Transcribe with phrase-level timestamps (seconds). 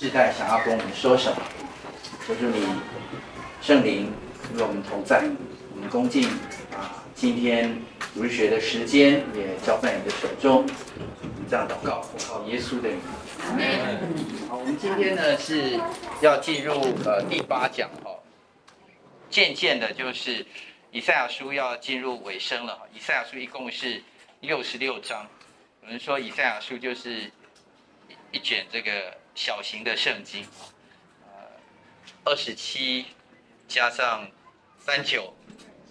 [0.00, 1.42] 世代想要跟我们说什么？
[2.26, 2.66] 求主你
[3.62, 4.12] 圣灵
[4.52, 5.22] 与我们同在，
[5.72, 6.28] 我们恭敬
[6.72, 7.80] 啊，今天
[8.12, 10.66] 儒学的时间也交在你的手中。
[11.48, 13.00] 这样祷告，我靠耶稣的名。
[14.48, 15.78] 好，我们今天呢是
[16.20, 16.72] 要进入
[17.04, 18.10] 呃第八讲哈，
[19.30, 20.44] 渐渐的，就是
[20.90, 22.82] 以赛亚书要进入尾声了哈。
[22.92, 24.02] 以赛亚书一共是
[24.40, 25.24] 六十六章，
[25.84, 27.30] 有人说以赛亚书就是
[28.32, 28.90] 一卷这个。
[29.34, 30.46] 小型的圣经，
[31.26, 31.32] 呃，
[32.24, 33.06] 二十七
[33.66, 34.30] 加上
[34.78, 35.34] 三九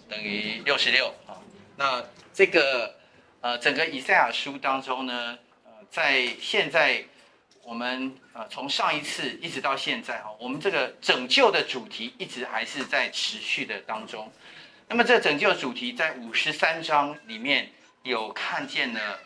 [0.08, 1.36] 等于六十六啊。
[1.76, 2.02] 那
[2.32, 2.96] 这个
[3.40, 7.04] 呃，整个以赛亚书当中呢，呃，在现在
[7.62, 14.32] 我们呃从上一次一直到现在哈，我们这个拯救的主题一直还是在持续的当中。
[14.88, 17.70] 那么这拯救主题在五十三章里面
[18.02, 19.18] 有看见了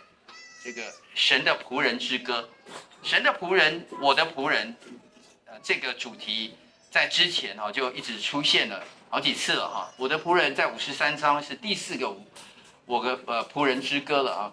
[0.65, 0.83] 这个
[1.15, 2.49] 神的仆人之歌。
[3.03, 4.77] 神的仆人，我的仆人，
[5.47, 6.55] 呃，这个主题
[6.91, 9.91] 在之前哈就一直出现了好几次了哈。
[9.97, 12.15] 我的仆人在五十三章是第四个
[12.85, 14.53] 我的呃仆人之歌了啊。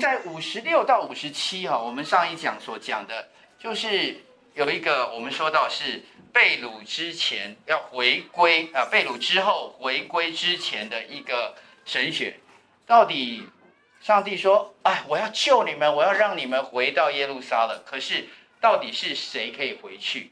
[0.00, 4.18] 在五十六到五十七哈，我们上一讲所讲的，就是
[4.54, 12.38] 有一个我们说到是被掳之前要回归啊，被掳之后回归之前的一个神学，
[12.86, 13.46] 到底。
[14.04, 17.82] 上帝说：“哎，我要救你们，我要让你们回到耶路撒冷。
[17.86, 18.28] 可是，
[18.60, 20.30] 到底是谁可以回去？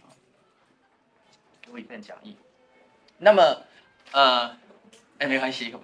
[1.63, 2.37] 给我一份讲义。
[3.17, 3.63] 那么，
[4.11, 4.59] 呃，
[5.17, 5.75] 哎，没关系。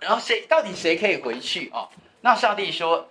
[0.00, 0.44] 然后谁？
[0.48, 1.88] 到底谁可以回去啊？
[2.22, 3.08] 那上帝说：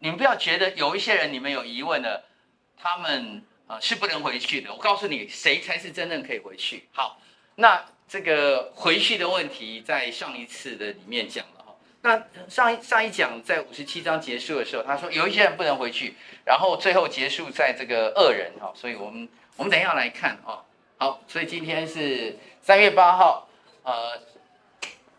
[0.00, 2.24] 你们不要觉得有一些人你们有疑问的，
[2.76, 4.72] 他们啊是不能回去的。
[4.72, 6.88] 我告诉你，谁才是真正可以回去？
[6.90, 7.20] 好，
[7.54, 11.61] 那这个回去的问题，在上一次的里面讲了。”
[12.04, 20.64] 那上一上一讲在五十七章结束的时候，他说有一些人不能回去，然后最后结束在这个恶人哈，所以我们我们等一下来看哦。
[20.98, 23.48] 好，所以今天是三月八号，
[23.84, 24.20] 呃，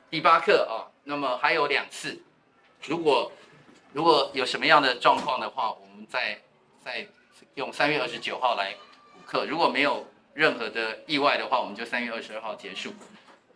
[0.10, 0.92] 第八课啊。
[1.06, 2.22] 那么还有两次，
[2.86, 3.32] 如果
[3.94, 6.38] 如果有什么样的状况的话，我们再
[6.84, 7.08] 再
[7.56, 8.74] 用三月二十九号来
[9.14, 9.46] 补课。
[9.46, 12.94] 如果没有任何的意外的话，我们就三月二十二号结束。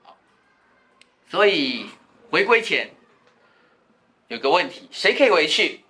[0.04, 0.16] 好，
[1.30, 1.88] 所以
[2.32, 2.90] 回归前。
[4.28, 5.82] 有个问题，谁可以回去？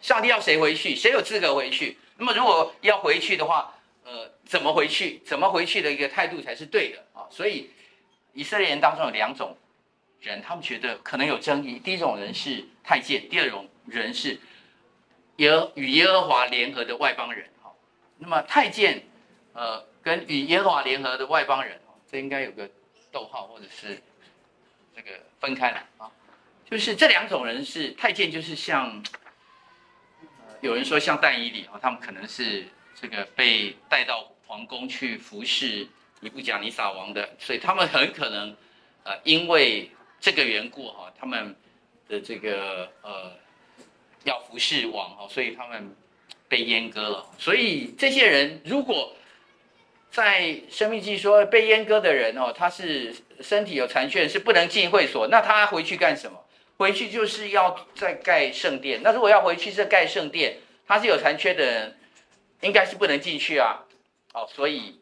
[0.00, 0.96] 上帝要谁回去？
[0.96, 1.98] 谁有资格回去？
[2.16, 5.20] 那么如果要回去的话，呃，怎么回去？
[5.24, 7.26] 怎么回去的一个态度才是对的啊？
[7.30, 7.70] 所以
[8.32, 9.56] 以色列人当中有两种
[10.20, 11.78] 人，他们觉得可能有争议。
[11.78, 14.38] 第一种人是太监，第二种人是
[15.36, 17.48] 耶与耶和华联合的外邦人。
[17.62, 17.76] 好，
[18.18, 19.02] 那么太监
[19.52, 22.68] 呃跟与耶和华联合的外邦人，这应该有个
[23.12, 24.02] 逗号或者是
[24.96, 26.10] 这个分开来啊。
[26.70, 29.02] 就是这两种人是太监，就是像，
[30.60, 32.64] 有人说像但以理啊，他们可能是
[32.94, 35.88] 这个被带到皇宫去服侍
[36.20, 38.56] 尼布甲尼撒王的，所以他们很可能，
[39.02, 41.56] 呃，因为这个缘故哈，他们
[42.08, 43.32] 的这个呃
[44.22, 45.92] 要服侍王哈，所以他们
[46.48, 47.26] 被阉割了。
[47.36, 49.16] 所以这些人如果
[50.12, 56.38] 在生命记说被阉割的人哦，他是身体有残缺，是不能进会所，那他回去干什么？
[56.80, 59.02] 回去就是要再盖圣殿。
[59.02, 60.56] 那如果要回去再盖圣殿，
[60.88, 61.98] 他是有残缺的人，
[62.62, 63.84] 应该是不能进去啊。
[64.32, 64.98] 哦，所以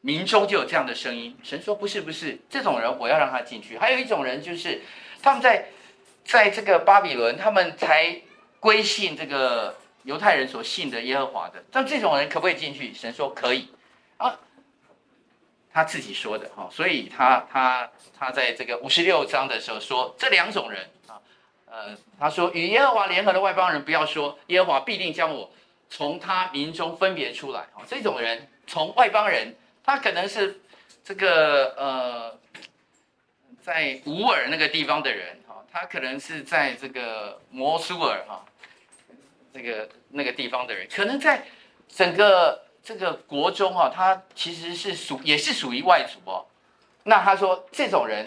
[0.00, 1.38] 民中就有这样的声音。
[1.44, 3.78] 神说不是不是，这种人我要让他进去。
[3.78, 4.80] 还有一种人就是
[5.22, 5.68] 他们在
[6.24, 8.22] 在这个巴比伦，他们才
[8.58, 11.62] 归信这个犹太人所信的耶和华的。
[11.70, 12.92] 那这种人可不可以进去？
[12.92, 13.68] 神说可以
[14.16, 14.36] 啊，
[15.72, 16.68] 他自己说的哈。
[16.72, 20.90] 所以他他他在这个五十六章的时候说这两种人。
[21.72, 25.48] 呃，他说与耶和华联合的外邦人，不要说耶和华必定将我
[25.88, 27.60] 从他民中分别出来。
[27.74, 29.54] 哦，这种人从外邦人，
[29.84, 30.60] 他可能是
[31.04, 32.38] 这个呃，
[33.62, 38.44] 在乌尔那个地方的人哈，他可能是在这个摩苏尔哈，
[39.54, 41.46] 这个那个地方的人，可能在
[41.86, 46.44] 整个这个国中哈，他其实是属也是属于外族哦。
[47.04, 48.26] 那他说这种人，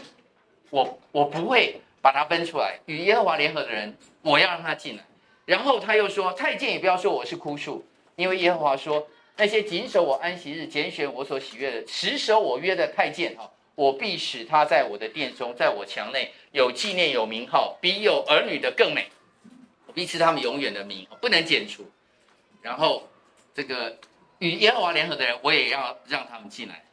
[0.70, 1.82] 我我不会。
[2.04, 5.06] 把他分出来，与耶和华联合的人，我要让他进来。
[5.46, 9.08] 然后他又说：“太监也不要说我是枯树，因为耶和华说，
[9.38, 19.08] 那些谨守我安息日、拣选我所喜悦的、持守我约的太监，哈，我必使他在我的殿中，在我墙内有纪念、有名号，比有儿女的更美。
[19.88, 21.90] 我必赐他们永远的名，不能剪除。
[22.62, 23.08] 然后
[23.56, 23.98] 这个
[24.40, 26.84] 与耶和华联合的人，我也要让他们进来。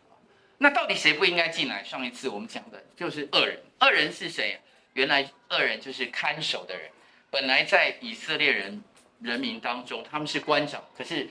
[0.59, 1.83] 那到底谁不应该进来？
[1.83, 3.61] 上一次我们讲的就是恶人。
[3.81, 4.57] 恶人是谁？”
[4.95, 6.91] 原来恶人就是看守的人，
[7.31, 8.83] 本来在以色列人
[9.21, 11.29] 人民当中，他们是官长，可是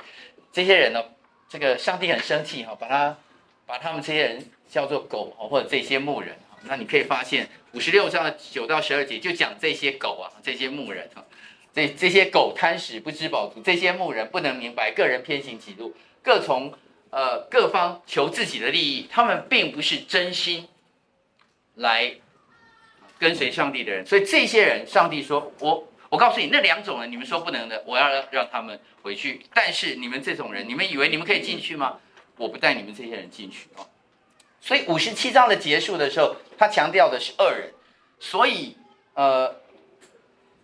[0.51, 1.03] 这些人呢，
[1.47, 3.17] 这个上帝很生气哈，把他
[3.65, 6.37] 把他们这些人叫做狗或者这些牧人。
[6.63, 11.25] 那你可以发现五十六章的九到十二节就讲这些狗啊，这些牧人哈，
[11.73, 16.73] 这这些狗贪食不知饱足，这些牧人不能明白，个人偏行己路，各从
[17.11, 20.67] 呃各方求自己的利益，他们并不是真心
[21.75, 22.15] 来
[23.19, 25.85] 跟随上帝的人，所以这些人，上帝说我。
[26.11, 29.45] 我告诉你，那两种人，你们说不能的，我要让他们回去。
[29.53, 31.99] 但是你们这种人，你们以为你们可以进去吗？
[32.35, 33.85] 我不带你们这些人进去哦。
[34.59, 37.71] 所以五十七章的结束的时候，他强调的是恶人。
[38.19, 38.75] 所以，
[39.13, 39.55] 呃，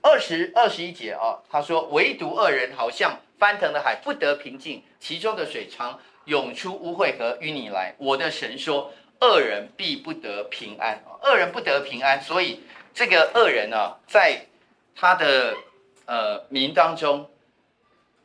[0.01, 7.93] 二十二十一节啊，他说唯独恶人好像翻腾的海，不得平静，其中的水常涌出污秽和淤泥来。
[7.99, 8.91] 我的神说，
[9.21, 12.21] 恶人必不得平安，恶人不得平安。
[12.21, 12.63] 所以
[12.93, 14.47] 这个恶人呢、啊，在
[14.95, 15.55] 他的
[16.05, 17.29] 呃名当中，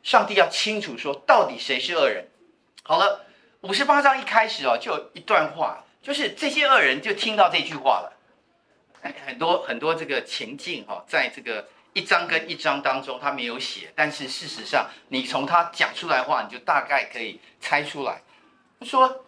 [0.03, 2.27] 上帝要清楚说，到底谁是恶人。
[2.83, 3.25] 好了，
[3.61, 8.17] 五十八章一开始哦，就有一段话，就是这些恶人就听到这句话了。
[9.25, 18.21] 很多很多这个情境哈，在这个一章跟一章当中他没有写，但是事实上，你从他讲出来的话，你就大概可以猜出来。
[18.81, 19.25] 说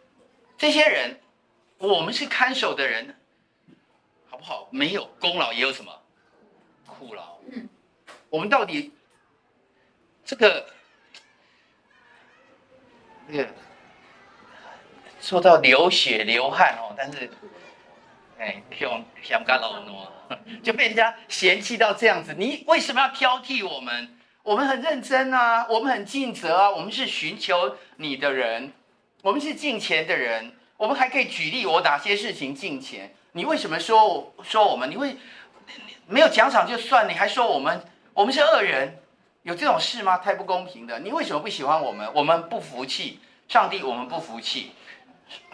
[0.57, 1.19] 这些人，
[1.77, 3.15] 我们是看守的人，
[4.29, 4.67] 好不好？
[4.71, 5.91] 没有功劳也有什么？
[6.85, 7.67] 苦劳，嗯，
[8.29, 8.93] 我们到底
[10.23, 10.65] 这个
[13.27, 13.49] 这个
[15.19, 17.29] 说到流血流汗哦，但是
[18.39, 20.05] 哎，像像干老奴
[20.63, 24.17] 就被人家嫌弃到这样子，你为什么要挑剔我们？
[24.43, 28.73] 我们很认真啊，我们很尽责啊，我们是寻求你的人，
[29.21, 34.89] 我们是敬虔的人，我们还可以举例我哪些事情敬虔，你为什么说说我们？
[34.89, 35.15] 你会？
[36.05, 37.81] 没有奖赏就算，你还说我们
[38.13, 38.99] 我们是恶人，
[39.43, 40.17] 有这种事吗？
[40.17, 40.99] 太不公平的！
[40.99, 42.11] 你为什么不喜欢我们？
[42.13, 44.73] 我们不服气，上帝，我们不服气。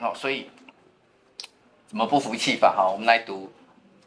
[0.02, 0.50] 哦，所以
[1.88, 2.74] 怎么不服气法？
[2.76, 3.54] 好，我们来读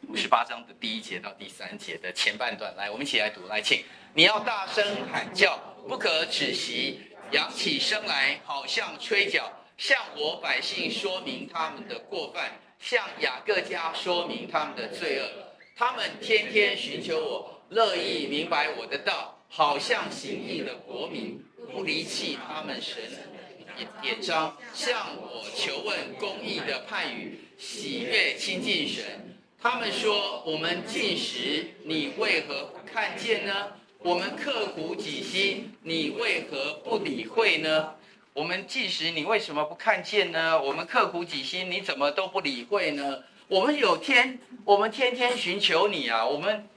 [0.09, 2.75] 五十八章的第一节到第三节的前半段。
[2.75, 3.47] 来，我们一起来读。
[3.47, 5.57] 来，请你要大声喊叫，
[5.87, 6.99] 不可止息，
[7.31, 15.29] 扬起声来，好像吹角，向我百姓说明他们的过犯，向雅各家说明他们的罪恶。
[15.75, 29.03] 他们天天寻求我，乐意明白我的道，好像行义的国民，不离弃他们神的典章，向我求问公义的判语，喜悦亲近神。
[29.59, 33.73] 他们说：我们进食，你为何不看见呢？
[33.99, 37.95] 我们刻苦己心，你为何不理会呢？
[38.33, 40.59] 我们即使，你为什么不看见呢？
[40.59, 43.23] 我们刻苦己心，你怎么都不理会呢？
[43.47, 46.25] 我们有天，我们天天寻求你啊！
[46.25, 46.67] 我们，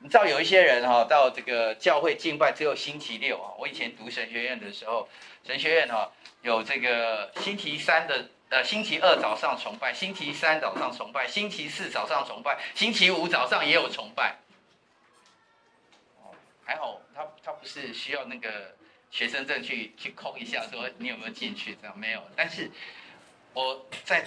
[0.00, 3.54] 你知道有一些人哈、到这个教会敬拜只有星期六啊。
[3.56, 5.08] 我以前读神学院的时候，
[5.44, 6.10] 神学院哈、
[6.42, 14.38] 有这个星期三的呃星期二早上崇拜，星期三早上崇拜，星期四早上崇拜，星期五早上也有崇拜。
[16.20, 16.34] 哦，
[16.64, 18.74] 还好他他不是需要那个
[19.10, 22.70] 学生证去去空一下说你有没有进去这样没有，但是
[23.52, 24.24] 我在。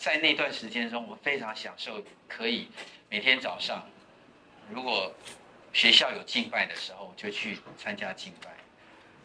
[0.00, 2.68] 在那段时间中，我非常享受可以
[3.10, 3.84] 每天早上，
[4.70, 5.12] 如果
[5.72, 8.48] 学校有敬拜的时候，就去参加敬拜。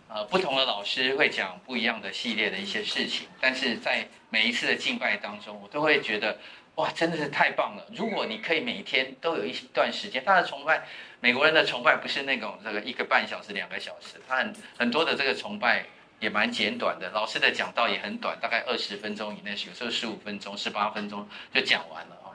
[0.07, 6.39] 呃，不同的老师会讲不一样的系列的一些事情，但是在每一次的敬拜当中，我都会觉得
[6.73, 7.87] 哇，真的是太棒了！
[7.91, 10.87] 如果你可以每天都有一段时间，他的崇拜，
[11.23, 15.85] 美国人的崇拜不是那种这个一个半小时、两个小时，他很很多的这个崇拜。
[16.19, 22.31] 也蛮简短的，老师的讲道也很短，大概二十分钟以内，有时候十五分钟、十八分钟就讲完了啊。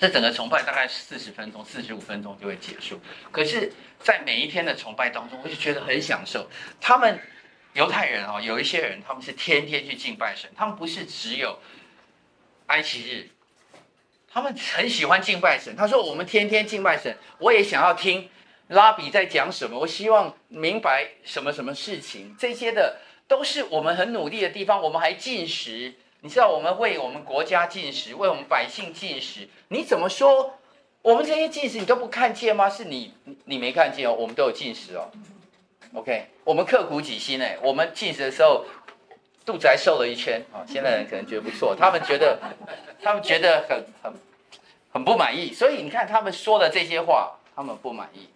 [0.00, 2.98] 这整个崇拜大概四十分钟、四十五分钟就会结束。
[3.30, 6.48] 可是，在每一天的崇拜当中，我就觉得很享受。
[6.80, 7.20] 他们
[7.74, 11.58] 犹太人啊，有一些人他们是天天去敬拜神，他们不是只有
[12.66, 13.28] 安息日，
[14.36, 15.74] 他们很喜欢敬拜神。
[15.74, 18.28] 他说：“我们天天敬拜神，我也想要听。”
[18.68, 19.78] 拉比在讲什么？
[19.78, 24.82] 我希望明白什么什么事情，这些的都是我们很努力的地方。
[24.82, 29.48] 我们还进食，你知道我们为我们国家进食，为我们百姓进食。
[29.68, 30.58] 你怎么说？
[31.00, 32.68] 我们这些进食你都不看见吗？
[32.68, 33.14] 是你
[33.46, 35.10] 你没看见哦，我们都有进食哦。
[35.94, 38.66] OK，我们刻苦己心哎，我们进食的时候
[39.46, 40.60] 肚子还瘦了一圈啊。
[40.66, 42.38] 现在人可能觉得不错， 他们觉得
[43.02, 44.12] 他们觉得很很
[44.92, 48.28] 很不满意，所以你看他们说的这些话，他们不满意。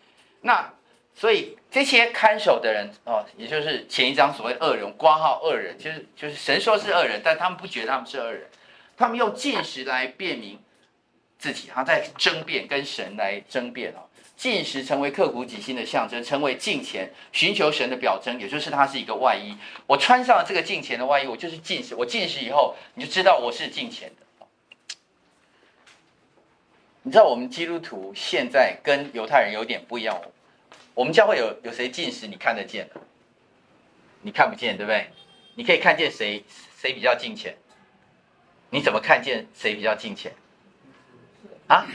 [0.42, 0.72] 那
[1.14, 8.46] 所以这些看守的人哦，也就是前一章所谓恶人，挂号恶人，就是就是神说是恶人，但他们不觉得他们是恶人，
[8.96, 10.58] 他们用进食来辨明
[11.38, 14.06] 自己，他在争辩跟神来争辩哦。
[14.40, 19.54] 禁食成为刻骨己心的象征，成为敬虔寻求神的表征，也就是它是一个外衣。
[19.86, 21.94] 我穿上了这个敬虔的外衣，我就是禁食。
[21.94, 24.46] 我禁食以后，你就知道我是敬虔的。
[27.02, 30.18] 你知道我们基督徒现在跟犹太人有点不一样。
[30.94, 32.26] 我们教会有有谁禁食？
[32.26, 32.88] 你看得见？
[34.22, 35.10] 你看不见，对不对？
[35.54, 36.42] 你可以看见谁
[36.78, 37.54] 谁比较敬虔？
[38.70, 40.32] 你怎么看见谁比较敬虔？
[41.70, 41.86] 啊，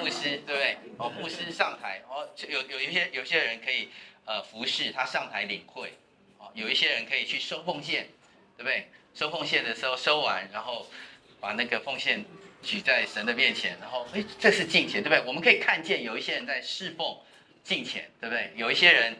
[0.00, 0.78] 牧师对不对？
[0.96, 3.90] 哦，牧师上台哦，有有一些有些人可以
[4.24, 5.92] 呃服侍他上台领会
[6.38, 8.08] 哦，有一些人可以去收奉献，
[8.56, 8.88] 对不对？
[9.14, 10.86] 收奉献的时候收完，然后
[11.38, 12.24] 把那个奉献
[12.62, 15.22] 举在神的面前，然后哎，这是敬虔，对不对？
[15.26, 17.14] 我们可以看见有一些人在侍奉
[17.62, 18.50] 敬虔，对不对？
[18.56, 19.14] 有一些人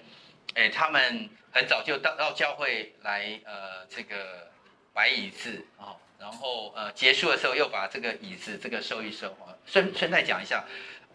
[0.54, 4.50] 哎，他们很早就到到教会来呃这个
[4.94, 5.62] 摆椅子。
[5.76, 9.54] 哦然后呃，结束的时候又把这个椅子这个收一收啊。
[9.64, 10.64] 顺顺带讲一下，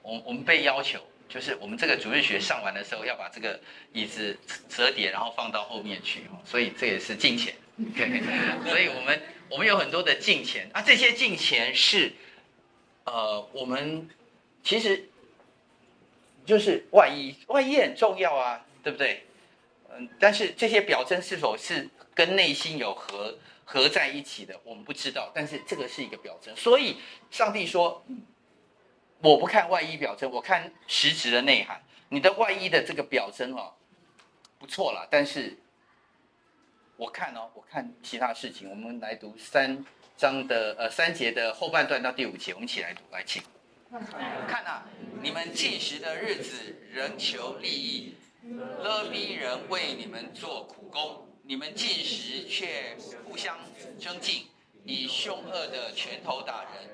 [0.02, 3.60] 我我们被要求，就是我们这个主日学上完的时候要把这个
[3.92, 4.38] 椅子
[4.70, 6.40] 折叠，然后放到后面去哦。
[6.46, 7.54] 所以这也是敬虔。
[8.66, 12.14] 所以我们我们有很多的敬虔啊，这些敬虔是
[13.04, 14.08] 呃，我们
[14.64, 15.10] 其实
[16.46, 19.26] 就是外衣，外衣很重要啊，对不对？
[19.92, 23.36] 嗯，但是这些表征是否是跟内心有合？
[23.66, 26.56] 合在一起的，我们不知道，但是这个是一个表征。
[26.56, 26.98] 所以
[27.32, 28.04] 上帝说
[29.22, 31.82] ：“我不看外衣表征，我看实质的内涵。
[32.10, 33.74] 你的外衣的这个表征哦，
[34.60, 35.58] 不错了，但是
[36.98, 38.70] 我看哦，我看其他事情。
[38.70, 39.84] 我们来读三
[40.16, 43.42] 章的呃三节的后半段到第五节，我们一起来读，来请
[44.48, 44.86] 看啊！
[45.22, 48.16] 你们进食的日子，仍求利益，
[48.80, 52.96] 勒逼人为你们做苦工。”你们禁食却
[53.26, 53.60] 互相
[54.00, 54.44] 争竞，
[54.86, 56.90] 以凶恶的拳头打人。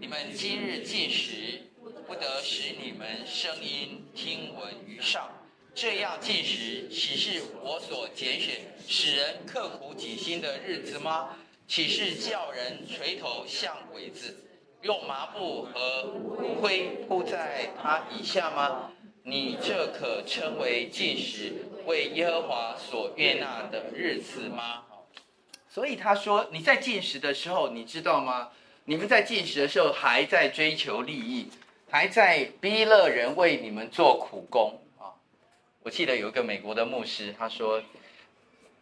[0.00, 1.60] 你们今日禁食，
[2.04, 5.30] 不得使你们声音听闻于上。
[5.72, 8.56] 这样禁食，岂是我所拣选
[8.88, 11.38] 使人刻苦己心的日子吗？
[11.68, 14.36] 岂是叫人垂头像鬼子，
[14.82, 16.12] 用麻布和
[16.60, 18.90] 灰铺在他以下吗？
[19.22, 21.52] 你这可称为禁食，
[21.86, 24.82] 为耶和华所悦纳的日子吗？
[25.68, 28.50] 所以他说，你在禁食的时候，你知道吗？
[28.84, 31.48] 你们在禁食的时候，还在追求利益，
[31.90, 35.14] 还在逼勒人为你们做苦工啊！
[35.82, 37.82] 我记得有一个美国的牧师，他说，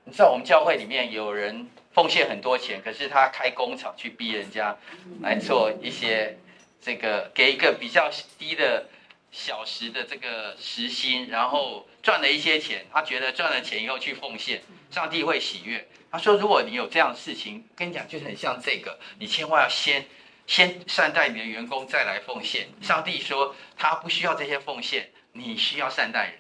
[0.04, 4.76] 你知道我们教会里面有人奉献很多钱，可是他开工厂去逼人家
[5.20, 6.38] 来做一些
[6.80, 8.87] 这个，给一个比较低的。
[9.35, 14.62] 小时的这个时薪，然后赚了一些钱，他觉得赚了钱以后去奉献，
[14.93, 15.88] 上帝会喜悦。
[16.12, 20.07] 他说：“如果你有这样的事情，跟你讲，就是很像这个，你千万要先
[20.47, 22.69] 先善待你的员工，再来奉献。
[22.81, 26.35] 上帝说他不需要这些奉献，你需要善待人，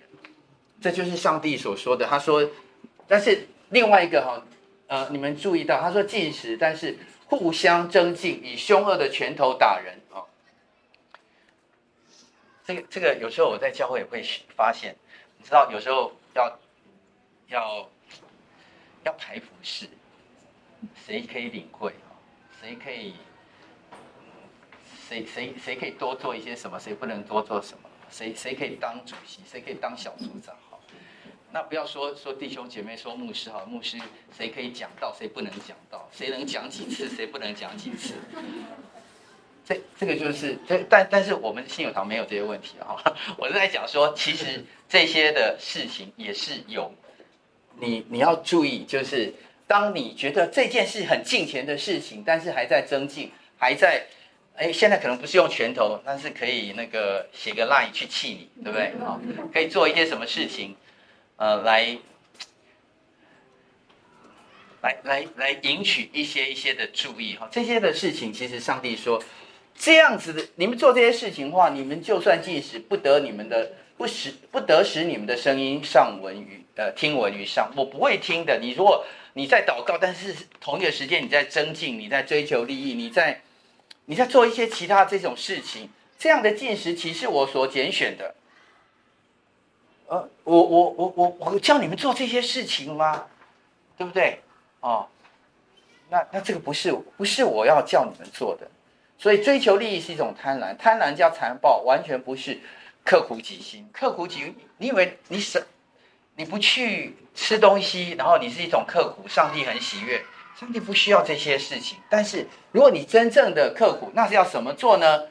[0.80, 2.06] 这就是上帝所说的。
[2.06, 2.48] 他说，
[3.08, 4.40] 但是另外一个哈，
[4.86, 6.96] 呃，你们注意到，他说禁食，但是
[7.26, 10.22] 互相争竞，以凶恶的拳头打人啊。”
[12.64, 14.22] 这个这个有时候我在教会也会
[14.56, 14.96] 发现，
[15.36, 16.58] 你知道有时候要
[17.48, 17.88] 要
[19.04, 19.86] 要排服侍，
[21.06, 22.16] 谁可以领会啊？
[22.58, 23.14] 谁可以
[25.06, 26.80] 谁谁谁可以多做一些什么？
[26.80, 27.90] 谁不能多做什么？
[28.10, 29.42] 谁谁可以当主席？
[29.44, 30.56] 谁可以当小组长？
[30.70, 30.78] 哈，
[31.52, 33.98] 那不要说说弟兄姐妹，说牧师哈，牧师
[34.34, 35.14] 谁可以讲道？
[35.18, 36.08] 谁不能讲道？
[36.10, 37.10] 谁能讲几次？
[37.10, 38.14] 谁不能讲几次？
[39.66, 43.02] 这这个就是，这但但是我们信友堂没有这些问题哈。
[43.38, 46.92] 我是在讲说，其实这些的事情也是有，
[47.80, 49.32] 你你要注意，就是
[49.66, 54.06] 当你觉得这件事很近前的事情，但是还在增进，还在，
[54.54, 58.92] 哎，现在可能不是用拳头，但是可以那个写个 line 去气你，对不对？
[59.02, 59.18] 啊，
[59.50, 60.76] 可以做一些什么事情，
[61.36, 61.96] 呃，来，
[64.82, 67.48] 来来来赢取一些一些的注意哈。
[67.50, 69.22] 这些的事情，其实上帝说。
[69.76, 78.58] 这样子的，你们做这些事情的话，你们就算禁食，不得你们的不使不得使你们的声音上闻于呃听闻于上，我不会听的。
[78.60, 79.04] 你如果
[79.34, 83.42] 你在祷告，但是同一个时间你在增进，你在追求利益，你在
[84.06, 88.34] 你在做一些其他这种事情，这样的禁食岂是我所拣选的？
[90.06, 93.26] 呃，我我我我我叫你们做这些事情吗？
[93.96, 94.40] 对不对？
[94.80, 95.08] 哦，
[96.10, 98.68] 那那这个不是不是我要叫你们做的。
[99.18, 102.60] 所以追求利益是一种贪婪，贪婪加残暴，完全不是
[103.04, 103.88] 刻苦己心。
[103.92, 105.62] 刻苦己，你以为你省，
[106.36, 110.24] 你不去吃东西，然后你是一种刻苦，上帝很喜悦。
[110.58, 111.98] 上帝不需要这些事情。
[112.08, 115.24] 但是如果你真正的刻苦，那是要怎么做呢？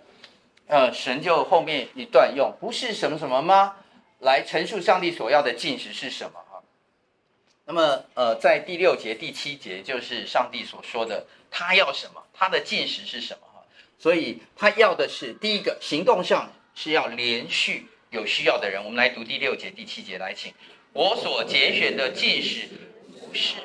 [0.68, 3.76] 呃，神就后面一段用不是什么什么吗？
[4.20, 6.64] 来陈述上帝所要的进食是什么啊？
[7.66, 12.24] 那么呃，在第六节、第七节就是上帝所说的，他要什么？
[12.34, 13.48] 他的进食是什么？
[14.04, 18.84] 所以他要的是第一个行动上是要连续有需要的人。
[18.84, 20.54] 我们来读第六节、第七节，来请
[20.92, 22.68] 我所拣选的禁食
[23.22, 23.56] 不是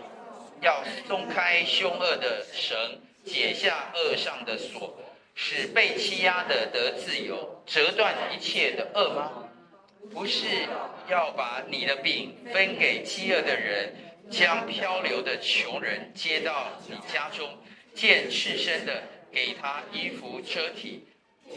[0.61, 4.97] 要松开凶恶的绳，解下恶上的锁。
[5.35, 9.45] 使被欺压的得自由，折断一切的恶吗？
[10.13, 10.47] 不是
[11.09, 13.93] 要把你的饼分给饥饿的人，
[14.31, 17.59] 将漂流的穷人接到你家中，
[17.93, 21.05] 见赤身的给他衣服遮体，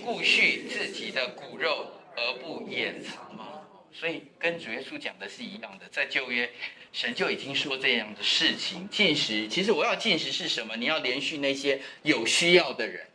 [0.03, 3.61] 顾恤自己的骨肉而不掩藏吗？
[3.93, 6.49] 所以跟主耶稣讲的是一样的，在旧约，
[6.93, 8.87] 神就已经说这样的事情。
[8.89, 10.75] 禁食，其实我要禁食是什么？
[10.75, 13.05] 你要连续那些有需要的人。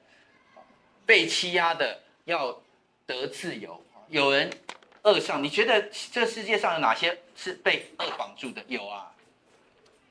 [1.07, 2.61] 被欺压的要
[3.07, 4.51] 得自由，有人
[5.05, 8.61] 轭上，你觉得这世界上有哪些是被轭绑住的？
[8.67, 9.15] 有啊，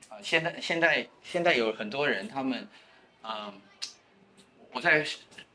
[0.08, 2.66] 啊，现在现在现在有很多人，他们，
[3.24, 3.62] 嗯，
[4.76, 5.02] 我在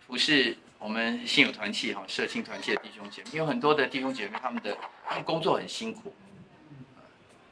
[0.07, 4.75] 服侍我们信友团契哈，社青团契的弟兄姐妹，有很多的弟兄姐妹，他们的
[5.07, 6.15] 他们工作很辛苦，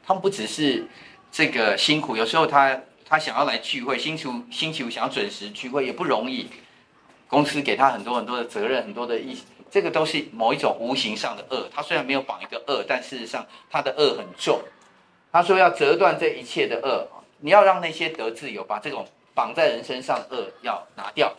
[0.03, 0.87] 他们不只是
[1.31, 6.49] 这个辛苦，有时候他他想要来聚会，星期五星期五想要准时聚会也不容易。
[7.29, 9.39] 公司给他很多很多的责任，很多的意，
[9.71, 11.69] 这个都是某一种无形上的恶。
[11.71, 14.59] 他虽然没有绑一个恶，但事实上他的恶很重。
[15.31, 17.07] 他说要折断这一切的恶，
[17.41, 21.37] 你要让那些得自由，把这种绑在人身上的恶要拿掉，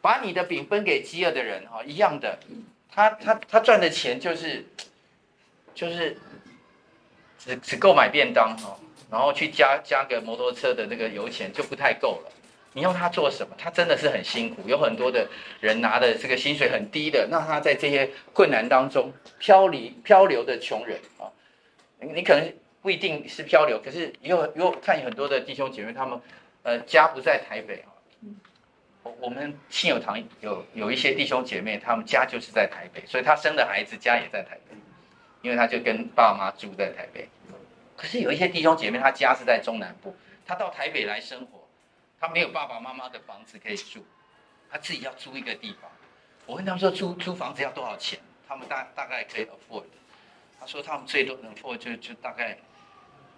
[0.00, 2.38] 把你的饼分给饥饿的人，哈，一样的，
[2.90, 4.64] 他他他赚的钱就是
[5.74, 6.16] 就是
[7.38, 8.78] 只只够买便当哈，
[9.10, 12.32] 然后去加加个摩托车的那个油钱就不太够了。
[12.72, 13.54] 你要他做什么？
[13.58, 15.28] 他真的是很辛苦，有很多的
[15.58, 21.26] 人拿的这个薪水很低的，那他在这些困难当中漂离漂流的穷人啊，
[21.98, 26.20] 你可能不一定是漂流，可是有有看很多的弟兄姐妹，他们
[26.62, 27.90] 呃家不在台北啊，
[29.02, 34.76] 我我们信友堂有有一些弟兄姐妹，他们家就是在台北，所以他生的孩子家也在台北，
[35.42, 37.28] 因为他就跟爸妈住在台北。
[37.96, 40.14] 可是有一些弟兄姐妹，他家是在中南部，
[40.46, 41.60] 他到台北来生活。
[42.18, 44.04] 他没有爸爸妈妈的房子可以住，
[44.70, 45.90] 他自己要租一个地方。
[46.44, 48.18] 我问他们说租租房子要多少钱？
[48.46, 49.84] 他们大大概可以 afford。
[50.58, 52.58] 他说他们最多能 afford 就就大概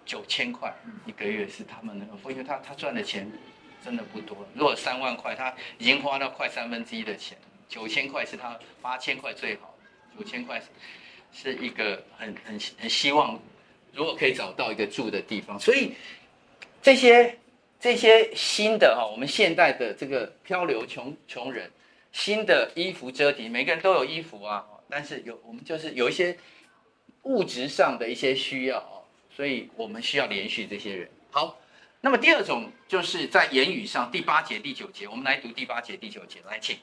[0.05, 0.73] 九千块
[1.05, 3.31] 一个月是他们能 afford，因为他他赚的钱
[3.83, 4.47] 真的不多。
[4.53, 9.75] 如果三万块，他已经花了快三分之一的钱，九千块是他八千块最好，
[10.17, 10.61] 九千块
[11.31, 13.39] 是一个很很很希望，
[13.91, 15.93] 如果可以找到一个住的地方，所以
[16.81, 17.37] 这些。
[17.79, 21.69] 这些新的哈，我们现代的这个漂流穷穷人，
[22.13, 26.37] 新的衣服遮体，每个人都有衣服啊，但是有我们就是有一些
[27.23, 29.03] 物质上的一些需要啊，
[29.35, 31.09] 所以我们需要连续这些人。
[31.29, 31.59] 好，
[32.05, 36.75] 那么第二种就是在言语上，第八节、第九节，我们来读第八节、第九节，来请。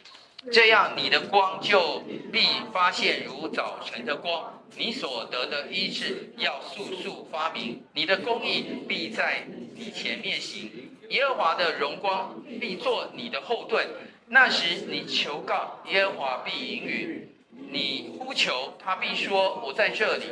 [0.51, 2.03] 这样，你的光就
[2.33, 2.41] 必
[2.73, 10.71] 发现如早晨的光，你所得的医治要速速发明，你的公义必在你前面行，
[11.11, 13.87] 耶和华的荣光必做你的后盾。
[14.29, 17.29] 那时你求告，耶和华必应允；
[17.71, 20.25] 你呼求，他必说：“我在这里。”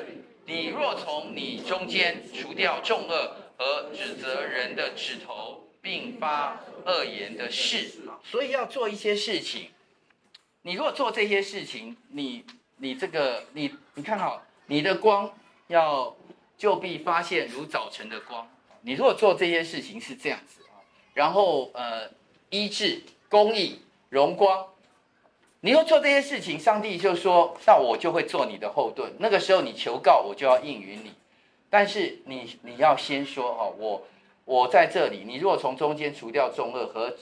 [0.49, 7.91] 你若从你中间除掉重轭和指责人的指头，并发恶言的事，
[8.25, 9.71] 所以要做一些事情。
[10.63, 12.45] 你如果做这些事情，你
[12.77, 16.17] 你这个你你看好，你的光要
[16.57, 18.49] 就必发现如早晨的光。
[18.83, 20.79] 你如果做这些事情是这样子啊，
[21.15, 22.09] 然后呃
[22.51, 24.69] 医治、公益、荣光，
[25.63, 29.13] 你要做这些事情，上帝就说，那我就会做你的后盾。
[29.19, 31.13] 那个时候你求告，我就要应允你。
[31.71, 34.07] 但是你你要先说哦，我
[34.45, 35.25] 我在这里。
[35.27, 37.17] 你如果从中间除掉重恶和。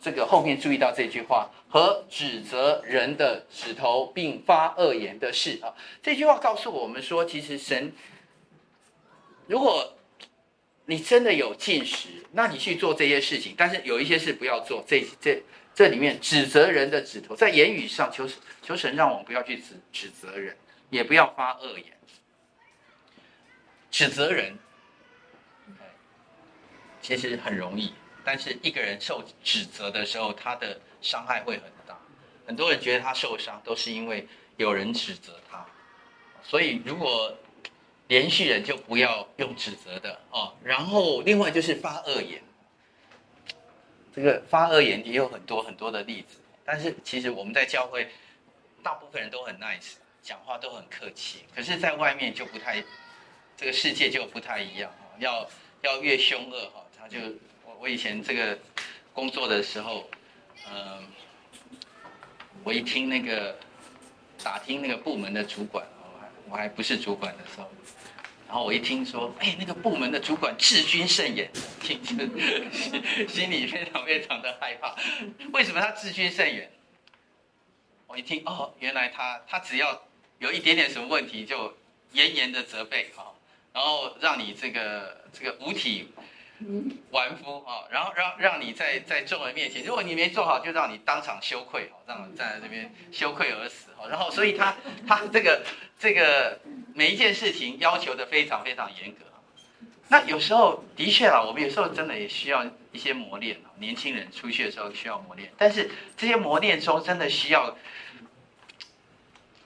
[0.00, 5.74] 这个后面注意到这句话，和指责人的指头，并发恶言的事啊。
[6.00, 7.92] 这句话告诉我们说，其实神，
[9.48, 9.94] 如果
[10.86, 14.84] 你真的有进食，那你去做这些事情，但是有一些事不要做。
[14.86, 15.42] 这这
[15.74, 18.24] 这里面指责人的指头，在言语上求
[18.62, 20.56] 求神让我们不要去指指责人，
[20.90, 21.97] 也不要发恶言。
[23.98, 24.56] 指责人，
[27.02, 27.92] 其实很容易。
[28.22, 31.98] 但是一个人受指责的时候，他的伤害会很大。
[32.46, 35.66] 很多人觉得他受伤，都是因为有人指责他。
[36.44, 37.36] 所以，如果
[38.06, 40.54] 连续人就不要用指责的哦。
[40.62, 42.40] 然后，另外就是发恶言。
[44.14, 46.38] 这个发恶言也有很多很多的例子。
[46.64, 48.08] 但是，其实我们在教会
[48.80, 52.84] 大部分人都很 nice，讲话都很客气，可是，在外面就不太，
[53.58, 55.50] 这个世界就不太一样，要
[55.82, 57.18] 要越凶恶哈，他就
[57.64, 58.56] 我我以前这个
[59.12, 60.08] 工作的时候，
[60.70, 61.04] 嗯，
[62.62, 63.58] 我一听那个
[64.44, 67.68] 打听那个部门的主管，我还我还不是主管的时候。
[68.46, 71.50] 然后我一听说，哎，那个部门的主管治军甚严，
[71.82, 72.14] 听着
[73.26, 74.94] 心里非常非常的害怕。
[75.52, 76.70] 为什么他治军甚严？
[78.06, 80.00] 我一听，哦，原来他他只要
[80.38, 81.76] 有一点点什么问题，就
[82.12, 83.36] 严严的责备啊，
[83.78, 86.08] 然后让你这个这个五体
[87.12, 93.90] 完肤啊，然后让让你在在众人面前，如果你没做好，就让你当场羞愧，让你站在这边羞愧而死。
[94.10, 94.74] 然后，所以他
[95.06, 95.62] 他这个
[95.96, 96.58] 这个
[96.92, 99.18] 每一件事情要求的非常非常严格。
[100.08, 103.58] 那有时候的确啊，我们有时候真的也需要一些磨练。
[103.78, 107.76] 年轻人出去的时候需要磨练，但是这些磨练中真的需要，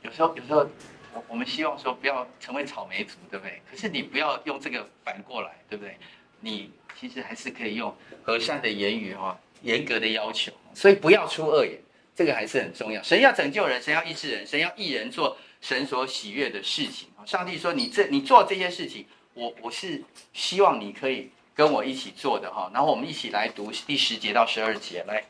[0.03, 0.69] 有时候有时候
[1.15, 3.61] 我我们希望说不要成为草莓族，对不对？
[3.71, 5.97] 可是你不要用这个反过来，对不对？
[6.41, 11.79] 你其实还是可以用和善的言语哈，严格的要求，所以不要出恶言。
[12.15, 13.03] 这个还是很重要。
[13.03, 17.09] 神要拯救人，神要医治人，神要一人做神所喜悦的事情。
[17.25, 25.25] 上帝说：“你这你做这些事情，我我是希望你可以跟我一起做的哈。”然后我们一起来读第十节到十二节来。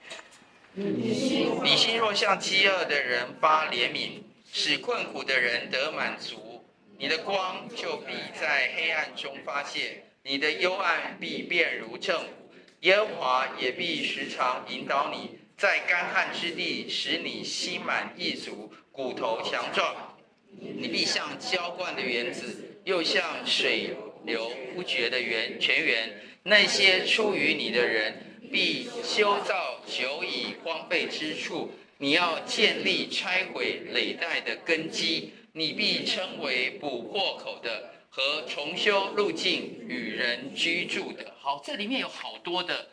[0.74, 4.22] 你心若向饥饿的人发怜悯，
[4.54, 6.62] 使困苦的人得满足，
[6.98, 15.38] 你的光就必在黑暗中发泄，你的幽暗必变如正午，耶和华也必时常引导你。
[15.56, 20.18] 在干旱之地，使你心满意足，骨头强壮。
[20.50, 26.20] 你必像浇灌的园子，又像水流不绝的源泉源。
[26.42, 31.72] 那些出于你的人，必修造久已荒废之处。
[32.02, 35.34] 你要建立拆毁累代的根基。
[35.52, 41.34] 你必称为补破口的和重修路径与人居住的。
[41.38, 42.88] 好，这里面有好多的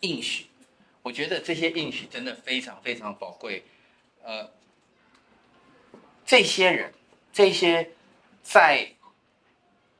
[0.00, 0.46] 应许。
[1.02, 3.62] 我觉得这些应许真的非常非常宝贵，
[4.24, 4.50] 呃，
[6.24, 6.94] 这些人，
[7.32, 7.90] 这些
[8.42, 8.92] 在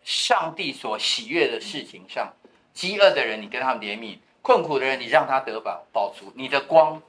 [0.03, 2.35] 上帝所喜悦的事情上，
[2.73, 7.03] 饥饿的人你跟他们怜悯，困苦的人你让他得饱饱足，你的光，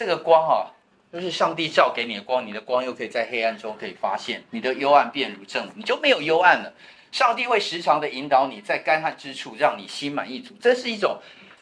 [0.00, 0.72] 这个光啊，
[1.12, 6.72] 就是上帝照给你的光，你的光又可以在黑暗中可以发现，你的幽暗变如正，你就没有幽暗了。
[7.12, 11.20] 上帝会时常的引导你在干旱之处，让你心满意足，这是一种。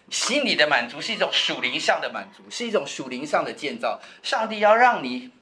[0.09, 4.01] 心理的满足是一种属灵上的满足，是一种属灵上的建造。
[4.23, 5.33] 上帝要让你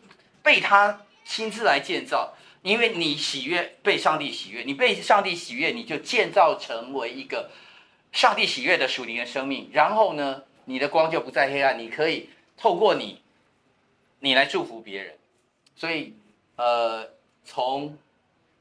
[0.43, 2.33] 被他亲自来建造，
[2.63, 7.51] 因为你喜悦被上帝喜悦，你被上帝喜悦，你就建造成为一个
[8.11, 9.69] 上帝喜悦的属灵的生命。
[9.75, 13.21] 然后呢，你的光就不再黑暗，你可以透过你，
[14.21, 15.15] 你来祝福别人。
[15.75, 16.15] 所以，
[16.57, 17.09] 呃，
[17.45, 17.97] 从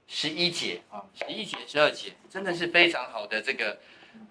[0.08, 3.78] 十一节啊，十一节、十二节，真的是非常好的这个，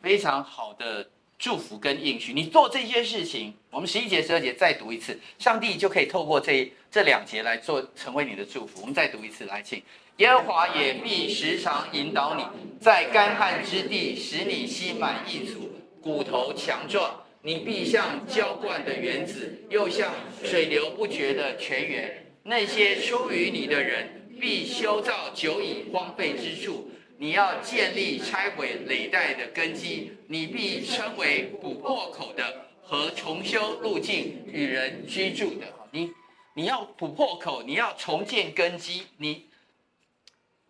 [0.03, 1.09] 非常好的。
[1.37, 8.81] 祝福跟应许，你做这些事情，我们十一节、十二节再读一次，上帝就可以透过这这两节来做成为你的祝福。
[8.81, 9.83] 我们再读一次，来，请
[10.19, 12.45] 耶和华也必时常引导你，
[12.81, 17.24] 在干旱之地使你心满意足，骨头强壮。
[17.47, 22.27] 你必像浇灌的园子，又像水流不绝的泉源。
[22.43, 26.91] 那些出于你的人，必修造久已荒废之处。
[27.19, 35.67] 你要建立拆毁累代的根基，你必称为补破口的和重修路径与人居住的。
[35.91, 36.11] 你
[36.55, 39.03] 你要补破口，你要重建根基。
[39.19, 39.51] 你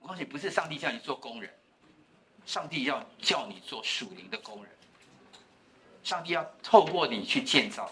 [0.01, 1.49] 我告诉你，不是上帝叫你做工人，
[2.45, 4.74] 上帝要叫你做属灵的工人。
[6.05, 7.91] 上帝要透过你去建造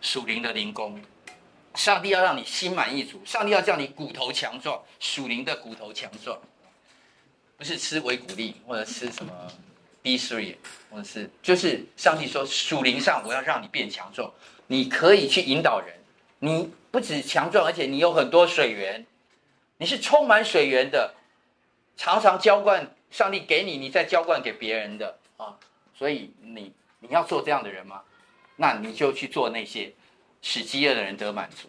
[0.00, 1.00] 属灵的灵宫。
[1.74, 6.38] 上帝要让你心满意足，上帝要叫你骨头强壮，属灵的骨头强壮。
[7.58, 9.32] 不是吃维骨力，或者吃什么
[10.02, 10.56] B3，
[10.90, 14.32] 或者是就是上帝说属灵上我要让你变强壮，
[14.66, 15.94] 你可以去引导人，
[16.38, 19.06] 你不止强壮，而且你有很多水源，
[19.78, 21.14] 你是充满水源的，
[21.96, 25.58] 常常浇灌上帝给你，你再浇灌给别人的啊，
[25.94, 26.72] 所以你
[27.08, 28.02] 你要做这样的人吗？
[28.56, 29.92] 那你就去做那些
[30.42, 31.68] 使饥饿的人得满足。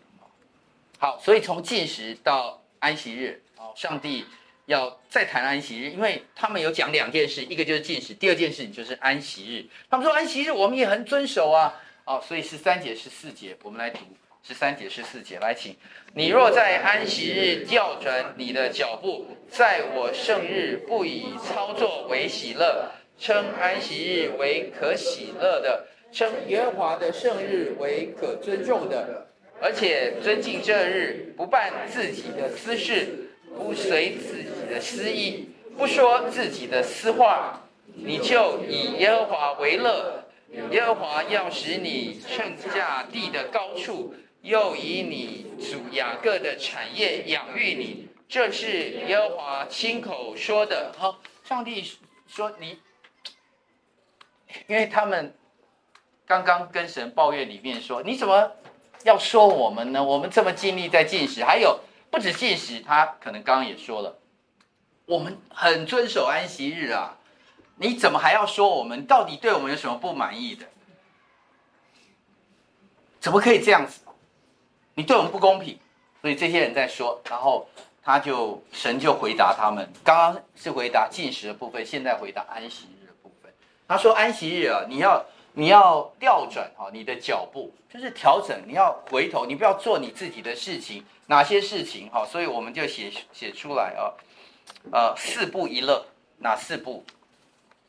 [1.00, 4.26] 好，所以从禁食到安息日，哦，上帝。
[4.68, 9.66] 要再谈安息日，因为他们有讲两件事，一个就是禁食，第二件事情就是安息日。
[9.90, 11.74] 他们说安息日我们也很遵守啊，
[12.04, 14.00] 哦，所以十三节、十四节，我们来读
[14.44, 15.74] 十三节、十四节，来请。
[16.14, 29.28] 你若在安息日调转你的脚步，在我圣日不以操作为喜乐，称安息日为可喜乐的，称耶和华的圣日为可尊重的。
[29.60, 40.24] 而且尊敬这日，不办自己的私事，不随自己的私意，不说自己的私话，你就以耶和华为乐。
[40.72, 50.94] 耶和华要使你乘驾地的高处，又以你祖雅各的产业养育你，这是耶和华亲口说的。
[50.98, 51.84] 好，上帝
[52.28, 52.78] 说你，
[54.66, 55.34] 因为他们
[56.26, 58.52] 刚刚跟神抱怨里面说，你怎么
[59.04, 60.04] 要说我们呢？
[60.04, 64.18] 我们这么尽力在进食，还有不止进食，他可能刚刚也说了，
[65.06, 67.18] 我们很遵守安息日啊。
[67.80, 69.06] 你怎么还要说我们？
[69.06, 70.66] 到底对我们有什么不满意的？
[73.20, 74.02] 怎么可以这样子？
[74.96, 75.78] 你对我们不公平，
[76.22, 77.70] 所以这些人在说，然后
[78.04, 79.88] 他就神就回答他们。
[80.04, 82.88] 刚刚是回答进食的部分，现在回答安息。
[83.88, 91.06] 他说安息日啊，你要你要调转哈你的脚步，就是调整，你要回头，你不要做你自己的事情。
[91.28, 92.26] 哪些事情哈？
[92.26, 94.16] 所以我们就写写出来啊，
[94.92, 96.06] 呃，四不一乐，
[96.40, 97.04] 哪四不？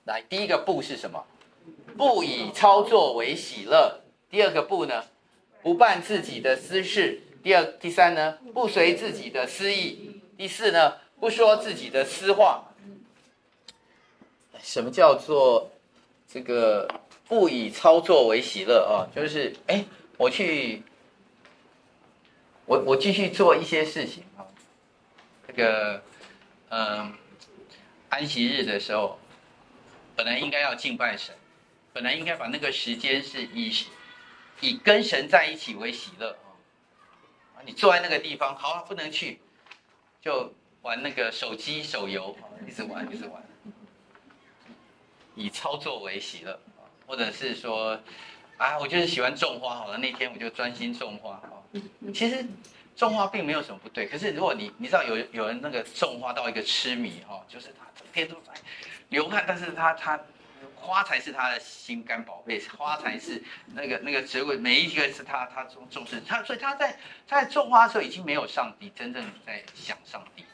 [0.05, 1.25] 来，第一个不是什么？
[1.97, 4.01] 不以操作为喜乐。
[4.31, 5.05] 第二个不呢？
[5.63, 7.23] 不办自己的私事。
[7.43, 8.39] 第二、第三呢？
[8.53, 10.21] 不随自己的私意。
[10.37, 10.95] 第四呢？
[11.21, 12.65] 不说自己的私话。
[14.61, 15.71] 什么叫做
[16.29, 16.87] 这个
[17.27, 19.09] 不以操作为喜乐啊？
[19.15, 19.85] 就是哎，
[20.17, 20.83] 我去，
[22.67, 24.47] 我我继续做一些事情啊。
[25.47, 26.03] 这个
[26.69, 27.15] 嗯，
[28.11, 29.19] 安息日的时候。
[30.19, 31.33] 本来应该要敬拜神，
[31.93, 33.73] 本来应该把那个时间是以
[34.61, 36.37] 以跟神在一起为喜乐
[37.55, 37.63] 啊！
[37.65, 39.39] 你坐在那个地方，好，不能去，
[40.21, 42.37] 就玩那个手机手游，
[42.67, 43.41] 一直玩，一直玩，
[45.39, 46.59] 以操作为喜乐，
[47.07, 47.99] 或者是说，
[48.57, 51.63] 啊，我就是喜欢种花，好了，那天我就专心种花哦。
[52.13, 52.45] 其实
[52.97, 58.53] 种花并没有什么不对，可是如果你你知道有有人那个种花到一个痴迷哈，就是他整天都在。
[59.11, 60.21] 流汗，但是他他
[60.75, 63.43] 花才是他的心肝宝贝，花才是
[63.75, 70.45] 那个那个植物，每一个是他他重重视他，所以他在他在种花的时候已经没有上帝，真正在想上帝。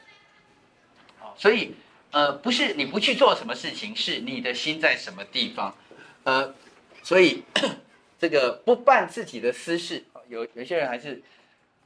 [1.35, 1.75] 所以
[2.15, 5.75] 呃不是你不去做什么事情，是你的心在什么地方，
[6.23, 6.55] 呃，
[7.03, 7.43] 所以
[8.17, 11.21] 这个不办自己的私事，有有些人还是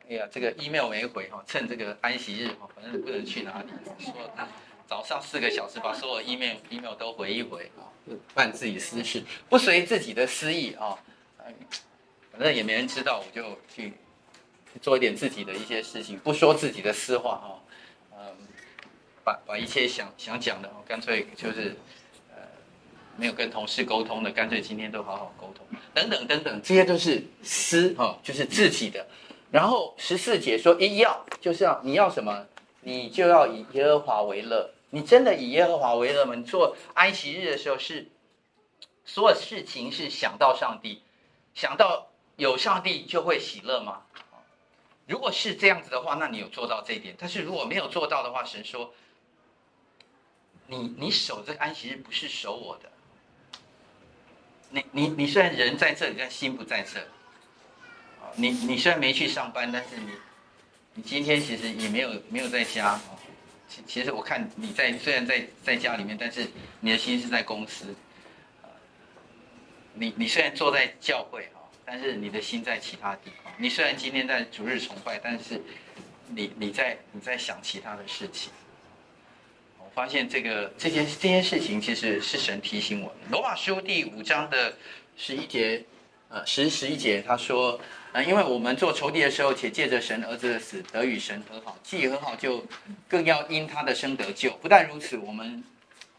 [0.07, 4.13] 哎呀这个 email 没回哈，趁这个安息日哈，反正不能去哪里说。
[4.85, 7.89] 早上四个小时把所有 email email 都回一回啊，
[8.35, 10.95] 办自己私事，不随自己的私意啊，
[12.31, 13.93] 反正也没人知道，我就去
[14.79, 17.49] 做一点自己的一些事情，不说自己的私话啊，
[19.29, 21.75] 把把一切想想讲的，干脆就是
[22.29, 22.37] 呃
[23.15, 29.05] 没有跟同事沟通的，干脆今天都好好沟通，等等等等，这些都是私啊，就是自己的。
[29.51, 32.45] 然后十四节说一要就是要你要什么，
[32.81, 34.71] 你就要以耶和华为乐。
[34.91, 36.33] 你真的以耶和华为乐吗？
[36.33, 38.09] 你做安息日的时候是
[39.05, 41.03] 所有事情是想到上帝，
[41.53, 44.01] 想到有上帝就会喜乐吗？
[45.05, 47.15] 如果是这样子的话，那你有做到这一点。
[47.17, 48.93] 但是如果没有做到的话，神说
[50.69, 52.89] 你你守这个安息日不是守我的。
[54.69, 56.99] 你你你虽然人在这里，但心不在这。
[58.35, 60.11] 你你虽然没去上班，但是你
[60.93, 62.99] 你今天其实也没有没有在家。
[63.67, 66.47] 其其实我看你在虽然在在家里面，但是
[66.79, 67.95] 你的心是在公司。
[69.95, 73.51] 你你虽然坐在教会啊，但是你的心在其他地方。
[73.57, 75.59] 你虽然今天在主日崇拜，但是
[76.27, 78.51] 你你在你在想其他的事情。
[79.99, 83.15] 发现这个这件这件事情其实是神提醒我的。
[83.31, 84.73] 罗马书第五章的
[85.17, 85.83] 十一节，
[86.29, 87.77] 呃十十一节他说。
[88.13, 92.65] 呃，因为我们做仇敌的时候，且借着神儿子的死得与神和好，既和好，就
[93.07, 94.49] 更要因他的生得救。
[94.61, 95.63] 不但如此，我们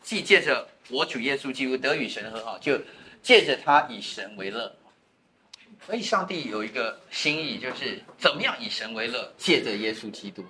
[0.00, 2.78] 既借着我主耶稣基督得与神和好，就
[3.22, 4.72] 借着他以神为乐。
[5.84, 10.44] 所以，上帝有一个心意，就是怎么样以神为乐，借着耶稣基督，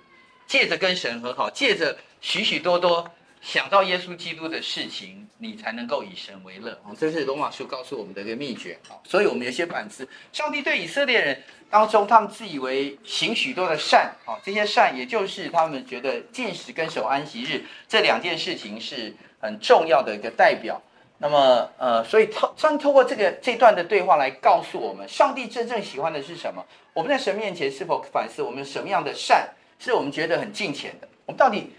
[0.45, 3.09] 借着跟神和好，借着许许多多。
[3.41, 6.79] 想到耶稣基督的事情，你才能够以神为乐。
[6.97, 8.77] 这是罗马书告诉我们的一个秘诀。
[9.03, 20.79] 所以我们有些反思，上帝对以色列人当中，他们自以为行许多的善，啊，这些善也就是他们觉得禁食跟守安息日这两件事情是很重要的一个代表。
[21.17, 26.63] 那么，呃，所以透，上帝透过这个这段的对话来告诉我们，上帝真正喜欢的是什么？
[26.93, 29.49] 我们在神面前是否反思，我们什么样的善
[29.79, 31.09] 是我们觉得很敬虔的？
[31.25, 31.71] 我们到底？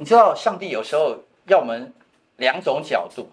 [0.00, 1.92] 你知道，上帝有时候要我们
[2.36, 3.28] 两种角度，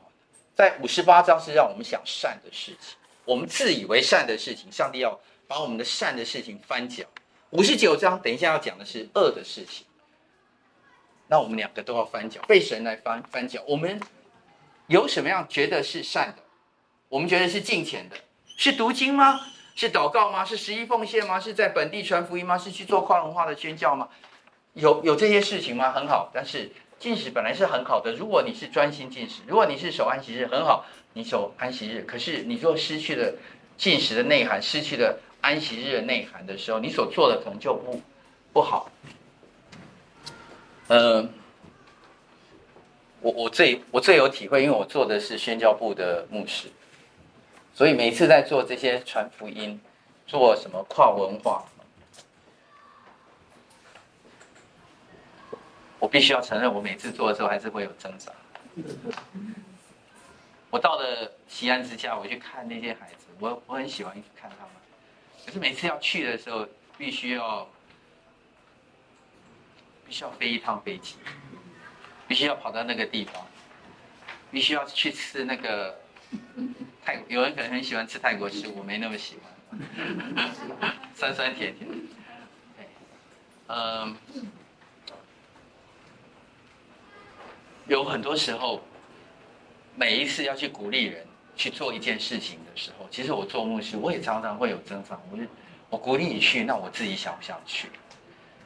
[0.56, 7.04] 在五十八章是让我们想善的事情，我们自以为善的事情，上帝要把我们的善的事情翻搅。
[7.51, 9.86] 五十九章等一下要讲的是恶的事情，
[11.28, 13.62] 那我们两个都要翻搅，被神来翻翻搅。
[13.67, 14.01] 我们
[14.88, 16.41] 有什么样觉得是善的？
[17.10, 18.17] 我们觉得是敬虔的，
[18.58, 19.39] 是读经吗？
[19.75, 20.43] 是祷告吗？
[20.43, 21.39] 是十一奉献吗？
[21.39, 22.58] 是在本地传福音吗？
[22.58, 24.10] 是去做跨文化的宣教吗？
[24.76, 25.92] 有有这些事情吗？
[25.92, 28.12] 很好，但是禁食本来是很好的。
[28.14, 32.04] 如果你是专心禁食，如果你是守安息日，很好，你守安息日。
[32.04, 33.34] 可是你若失去了
[33.78, 38.02] 禁食的内涵，失去了安息日的内涵的时候，你所做的可能就不
[38.52, 38.92] 不好。
[40.88, 41.26] 呃，
[43.22, 46.68] 我我最我最有体会，因为我做的是宣教部的牧师。
[47.74, 49.80] 所以每次在做这些传福音，
[50.28, 51.66] 做什么跨文化，
[56.06, 58.32] 我必须要承认，我每次做的时候还是会有挣扎。
[60.70, 64.74] 我到了西安之家，我去看那些孩子，我我很喜欢一直看他们。
[65.44, 67.68] 可是每次要去的时候，必须要
[70.06, 71.15] 必须要飞一趟飞机，
[72.28, 73.44] 必须要跑到那个地方，
[74.52, 76.00] 必须要去吃那个。
[77.04, 79.82] 泰国有人可能很喜欢吃泰国食物，我没那么喜欢，
[81.15, 81.89] 酸酸甜甜。
[83.68, 84.15] 嗯，
[87.88, 88.82] 有很多时候，
[89.95, 95.19] 每一次要去鼓励人去做一件事情的时候，其实我做牧师，我也常常会有挣扎。
[95.32, 95.43] 我就
[95.89, 97.88] 我鼓励你去，那我自己想不想去？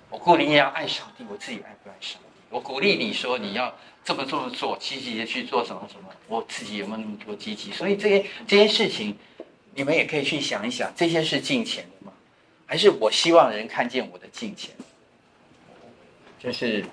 [0.09, 2.27] 我鼓励你要爱上帝，我自己爱不爱上帝？
[2.49, 3.73] 我鼓励你说你要。
[4.01, 6.09] 这么这么做，积极的去做什么什么？
[6.27, 7.71] 我自己有没有那么多积极？
[7.71, 9.15] 所以这些这些事情，
[9.75, 12.13] 你们也可以去想一想，这些是敬虔的吗？
[12.65, 14.73] 还是我希望人看见我的敬虔？
[16.39, 16.83] 就是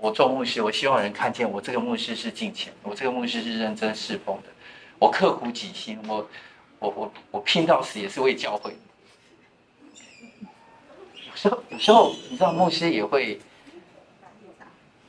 [0.00, 4.48] 我做牧师，我希望人看见我这个牧师是敬虔，我这个牧师是认真侍奉的，
[4.98, 6.28] 我刻苦己心，我
[6.78, 8.74] 我我我拼到死也是为教会。
[11.28, 13.40] 有时候有时候你知道，牧师也会。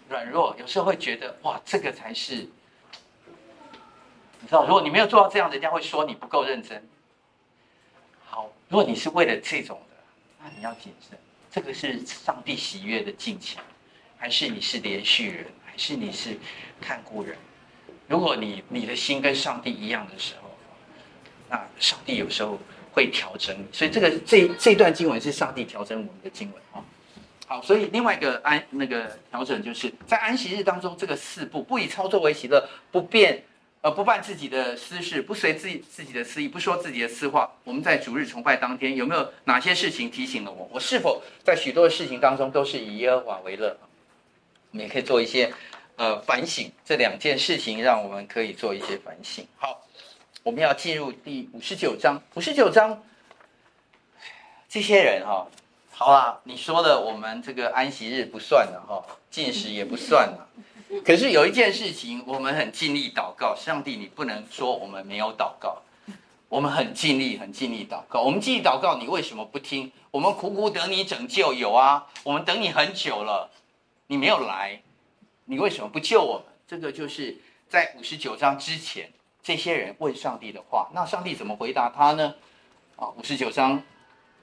[0.09, 2.49] 软弱，有时候会觉得哇，这个才是，你
[4.45, 6.85] 知道，如果你没有做到这样，人家会说你不够认真。
[8.25, 9.95] 好，如果你是为了这种的，
[10.43, 11.17] 那你要谨慎，
[11.49, 13.63] 这个是上帝喜悦的敬虔，
[14.21, 16.37] 还是你是连续人，还是你是
[16.79, 17.35] 看顾人？
[18.07, 20.51] 如果你你的心跟上帝一样的时候，
[21.49, 22.59] 那上帝有时候
[22.91, 23.65] 会调整你。
[23.73, 26.85] 所以这个这这段经文是上帝调整我们的经文啊。
[27.47, 33.43] 好，所以另外一个安那个调整，就是在安息日当中，这个四不不以操作为喜乐，不变
[33.81, 37.51] 呃不办自己的私事，不随自己自己的私意，不说自己的私话。
[37.63, 40.69] 我们在主日崇拜当天有没有哪些事情提醒了我？
[40.71, 43.75] 我是否在许多的事情当中都是以耶和华为乐？
[44.71, 45.53] 我们也可以做一些
[45.97, 49.45] 呃反省，这两件事情让我们可以做一些反省。
[49.57, 49.81] 好，
[50.43, 53.03] 我们要进入第五十九章，五十九章
[54.69, 55.45] 这些人哈、
[55.91, 60.47] 好啦，你说的我们这个安息日不算了哈，禁食也不算了。
[61.05, 65.81] 可是有一件事情，我们很尽力祷告，上帝，你不能说我们没有祷告。
[66.49, 68.21] 我们很尽力，很尽力祷告。
[68.21, 69.89] 我们尽力祷告，你为什么不听？
[70.11, 73.49] 我们苦苦等你拯救，有啊，我们等你很久了，
[74.11, 74.77] 你没有来，
[75.45, 76.43] 你为什么不救我们？
[76.67, 77.37] 这个就是
[77.69, 79.09] 在五十九章之前，
[79.41, 82.35] 这些人问上帝的话，那上帝怎么回答他呢？
[82.97, 83.81] 啊，五十九章。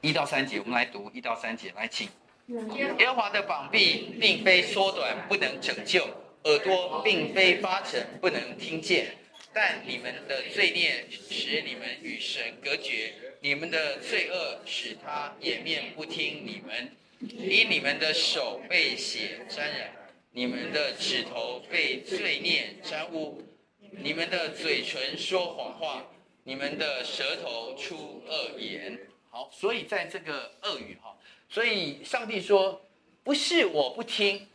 [0.00, 2.08] 一到三节，我们来读一到三节，来请。
[2.46, 6.00] 耶和华的膀臂并非缩短，不能拯救；
[6.44, 9.16] 耳朵并非发沉，不能听见。
[9.52, 16.92] 但你们的罪孽使你们与神隔绝，你们的罪恶使他掩面不听你们。
[17.20, 19.92] 因你们的手被血沾染，
[20.30, 23.42] 你们的指头被罪孽沾污，
[23.90, 26.06] 你们的嘴唇说谎话，
[26.44, 28.98] 你们的舌头出恶言。
[29.30, 31.16] 好，所以在这个恶语哈，
[31.48, 32.80] 所以上帝说，
[33.24, 34.46] 不是我不听，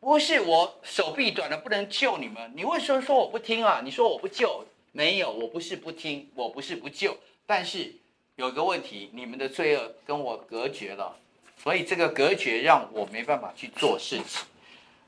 [0.00, 2.52] 不是我手臂短了不能救你们。
[2.56, 3.80] 你为什么说我不听啊？
[3.84, 7.94] 你说我不救，没有，我不是不听，我不是不救，但是
[8.34, 11.16] 有一个问题，你们的罪恶跟我隔绝了，
[11.68, 14.42] 所以这个隔绝让我没办法去做事情。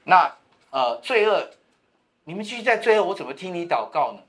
[0.05, 0.31] 那
[0.69, 1.49] 呃，罪恶，
[2.25, 4.21] 你们继续在罪恶，我怎么听你祷告呢？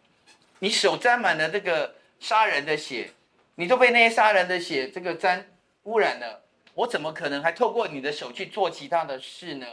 [0.60, 3.12] 你手沾满了这个杀人的血。
[3.56, 5.46] 你都被那些杀人的血这个沾
[5.84, 6.42] 污染了，
[6.74, 9.68] 我怎么可能还透过你的手去做其他的事呢？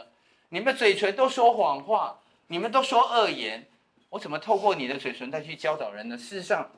[0.49, 3.65] 你们嘴唇都说谎话，你们都说恶言，
[4.09, 6.17] 我怎么透过你的嘴唇再去教导人呢？
[6.17, 6.69] 事实上，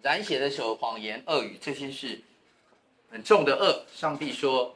[0.00, 2.22] 染血的手、谎言、恶语这些是
[3.10, 3.84] 很重的恶。
[3.94, 4.74] 上帝说，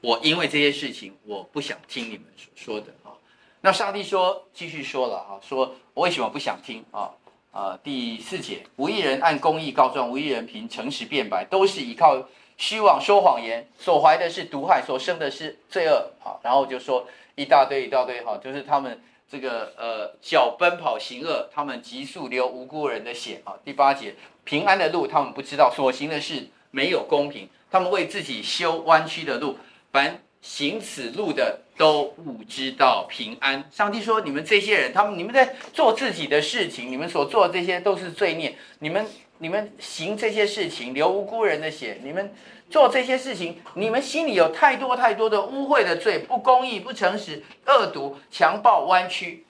[0.00, 3.12] 我因为这些事情，我不想听你们所说的啊。
[3.60, 7.10] 那上帝说，继续说了哈，说我为什么不想听啊？
[7.50, 16.10] 啊，第四节，无一人按公义告状，无一人凭诚实辩白，都是依靠虚妄说谎言，所怀的是毒害，所生的是罪恶。
[16.18, 17.06] 好，然后就说
[17.36, 19.00] 一大堆一大堆，好，就是他们
[19.30, 23.40] 这个呃脚奔跑行恶，他们急速流无辜人的血。
[23.44, 29.56] 啊，第八节，平安的路他们不知道，所行的事没有公平，他们为自己修弯曲的路，
[29.92, 31.60] 凡行此路的。
[31.76, 33.68] 都不知道平安。
[33.68, 38.56] 上帝说：“你们这些人，他们你们在做自己的事情，你们所做的这些都是罪孽。
[38.78, 39.04] 你们
[39.38, 42.32] 你们行这些事情，流无辜人的血，你们
[42.70, 49.44] 做这些事情，你们心里有太多太多的污秽的罪，不公义、不诚实、恶毒、强暴、弯曲。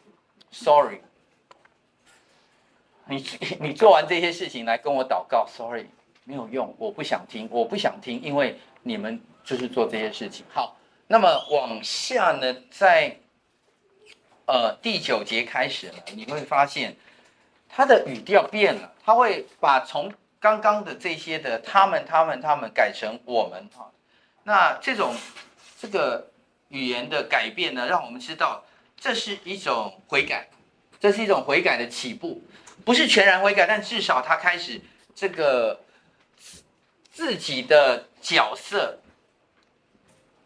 [0.50, 1.00] Sorry，
[3.06, 3.22] 你
[3.60, 5.88] 你做完这些事情来跟我祷告，Sorry，
[6.24, 10.44] 没有用，我不想听，我不想听，因为你们就是做这些事情。
[10.52, 13.14] 好。”那么往下呢，在
[14.46, 16.96] 呃第九节开始呢，你会发现
[17.68, 20.10] 他的语调变了，他会把从
[20.40, 23.92] 刚刚的这些的他们、他们、他们改成我们哈。
[24.44, 25.14] 那这种
[25.78, 26.30] 这个
[26.68, 28.64] 语言的改变呢，让我们知道
[28.96, 30.48] 这是一种悔改，
[30.98, 32.42] 这是一种悔改的起步，
[32.82, 34.80] 不是全然悔改，但至少他开始
[35.14, 35.83] 这个
[37.12, 38.98] 自己的角色。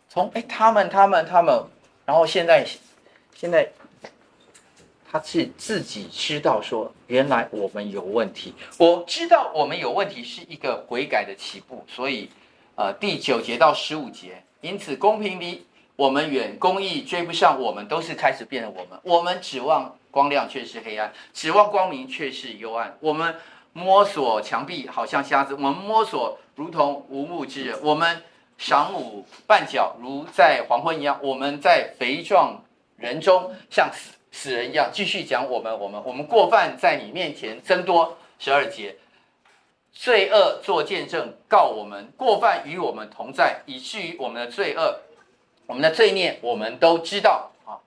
[0.09, 1.65] 从哎，他们、他们、他们，
[2.05, 2.67] 然后现在，
[3.35, 3.71] 现在，
[5.11, 8.55] 他是自己知道说，原来我们有问题。
[8.79, 12.31] 我知道我们有问题是一个悔改的起步，所以，
[12.75, 18.99] 呃，第九节到十五节，因此公平离我们远，公义追不上我们，都是开始变了我们。
[19.03, 22.97] 我们指望光亮却是黑暗，指望光明却是幽暗。
[23.01, 23.37] 我们
[23.79, 27.79] 摸索墙壁，好像瞎子；我们摸索，如同无目之人。
[27.83, 28.23] 我们。
[28.61, 31.17] 晌午半角，如在黄昏一样。
[31.23, 32.61] 我们在肥壮
[32.97, 34.91] 人中，像死死人一样。
[34.93, 38.19] 继续讲我们，我们，我们过犯在你面前增多。
[38.41, 38.97] 十二节，
[39.93, 45.03] 罪恶做见证，告我们过犯与我们同在，以至于我们的罪恶、
[45.67, 47.79] 我们的罪孽，我们都知道啊，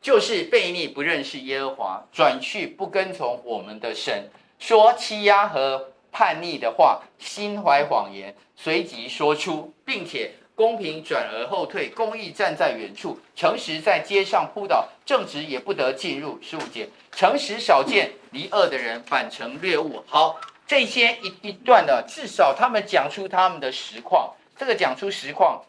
[0.00, 4.28] 就是悖逆不认识耶和华，转去不跟从我们的神，
[4.58, 16.40] 说欺压和叛逆的话，心怀谎言，随即说出，并且公平转而后退，公义站在远处，诚实在街上扑倒，正直也不得进入。
[16.40, 20.02] 十五节，诚实少见，离恶的人反成掠物。
[20.06, 24.34] 好，这些一一段的，至少他们讲出他们的实况。
[24.56, 25.62] 这个讲出实况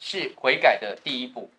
[0.00, 1.50] 是悔改的第一步，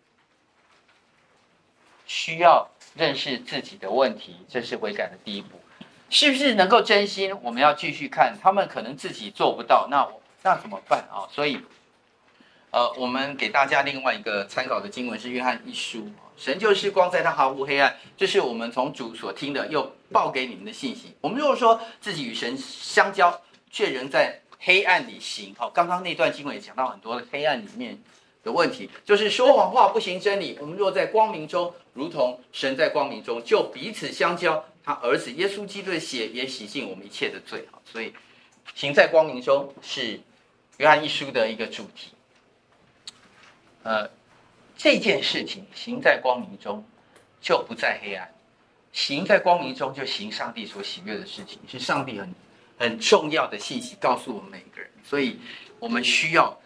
[2.04, 5.57] 需要认识自己的问题，这是悔改的第一步。
[6.10, 7.36] 是不是能够真心？
[7.42, 10.08] 我们要继续看，他们可能自己做不到，那
[10.42, 11.28] 那怎么办啊？
[11.30, 11.60] 所以，
[12.70, 21.14] 呃，我们给大家另外一个参考的经文是约翰一书，神就是光，在他毫无黑暗，这是我们从主所听的，又报给你们的信息。
[21.20, 27.98] 我们如果说自己与神相交，却仍在黑暗里行，好，刚刚那段经文也讲到很多黑暗里面
[28.42, 30.56] 的问题，就是说谎话不行真理。
[30.60, 34.64] 我们若在光明中，如同神在光明中，就彼此相交。
[34.88, 38.10] 他儿子耶稣基督的血也洗净我们一切的罪，所以
[38.74, 40.18] 行在光明中是
[40.78, 42.12] 约翰一书的一个主题。
[43.82, 44.08] 呃，
[44.78, 46.82] 这件事情行在光明中
[47.38, 48.32] 就不在黑暗，
[48.90, 52.34] 行在光明中就行上帝所喜悦的事情，是上帝很
[52.78, 54.90] 很重要的信息，告诉我们每一个人。
[55.04, 55.38] 所以
[55.78, 56.58] 我们需要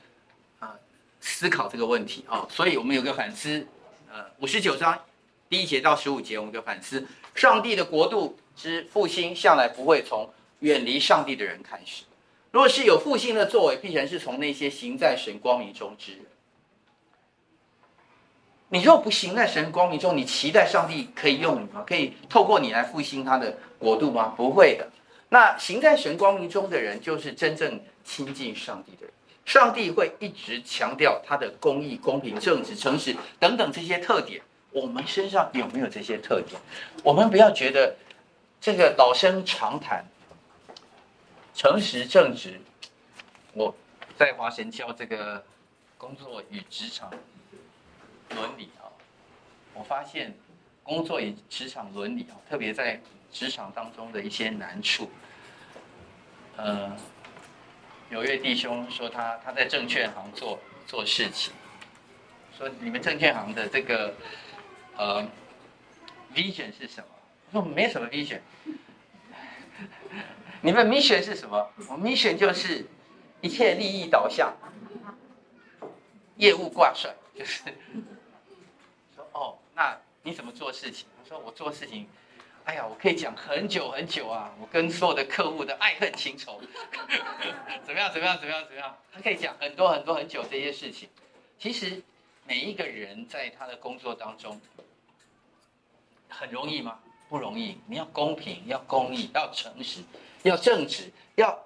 [0.61, 0.73] 啊、
[1.21, 2.49] 思考这个问题啊、哦。
[2.49, 3.67] 所以我们有个反思，
[4.09, 4.97] 呃，五十九章
[5.49, 7.05] 第一节到十五节，我们有个反思。
[7.35, 10.29] 上帝的国度之复兴，向来不会从
[10.61, 12.05] 远离上帝的人开始。
[12.51, 16.21] 若是有复兴的作为，必然是从那些行在神光明中之人。
[18.69, 21.85] 你若不行在神光明中，你期待上帝可以用你吗？
[21.87, 24.35] 可以透过你来复兴他的国度吗？
[24.37, 24.89] 不会的。
[25.29, 29.13] 那行在神光明中的人，就是真正亲近上帝的人。
[29.45, 34.41] 上帝会一直强调他的公义、公平、正直、诚实等等这些特点。
[34.73, 36.59] 我们身上有没有这些特点？
[37.05, 37.95] 我们不要觉得
[38.59, 40.03] 这个老生常谈，
[41.55, 42.59] 诚实正直。
[43.53, 43.75] 我
[44.17, 45.45] 在华神教这个
[45.99, 47.13] 工作与职场
[48.35, 48.89] 伦理啊，
[49.75, 50.35] 我发现
[50.83, 52.99] 工作与职场伦理啊，特别在
[53.31, 55.11] 职场当中的一些难处。
[56.57, 56.97] 呃，
[58.09, 61.53] 有位弟兄说他他在证券行做做事情，
[62.57, 64.15] 说你们证券行的这个。
[64.97, 65.27] 呃
[66.35, 67.07] ，vision 是什么？
[67.51, 68.41] 我说没什么 vision。
[70.61, 71.71] 你们 mission 是什么？
[71.89, 72.87] 我 mission 就是
[73.41, 74.55] 一切利益导向，
[76.37, 77.63] 业务挂帅，就是
[79.17, 81.07] 说哦，那你怎么做事情？
[81.23, 82.07] 他说我做事情，
[82.65, 86.61] 哎呀，我可以讲很久很久啊，我跟所有的客户的爱恨情仇，
[87.85, 88.13] 怎么样？
[88.13, 88.39] 怎么样？
[88.39, 88.63] 怎么样？
[88.65, 88.97] 怎么样？
[89.13, 91.09] 他可以讲很多很多很久这些事情。
[91.59, 92.01] 其实
[92.47, 94.61] 每一个人在他的工作当中，
[96.29, 96.99] 很容易吗？
[97.29, 97.79] 不容易。
[97.87, 100.03] 你要公平，要公义，要诚实，
[100.43, 101.65] 要正直，要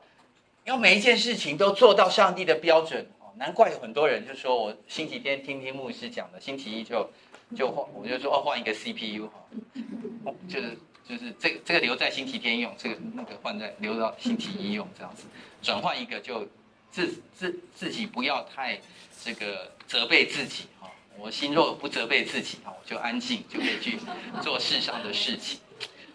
[0.64, 3.06] 要每一件事情都做到上帝的标准。
[3.38, 7.10] 难怪有很多人就说我星期天听听牧师讲的，星期一就
[7.54, 15.24] 就换，我就说哦，换一个 CPU 哈，就是就是这这个留在星期天用，这个那个换在留到星期一用，这样子
[15.60, 16.48] 转换一个就
[16.90, 18.80] 自自自己不要太
[19.22, 20.91] 这个责备自己哈。
[21.18, 23.99] 我心若不责备自己啊，我就安静，就可以去
[24.43, 25.61] 做世上的事情。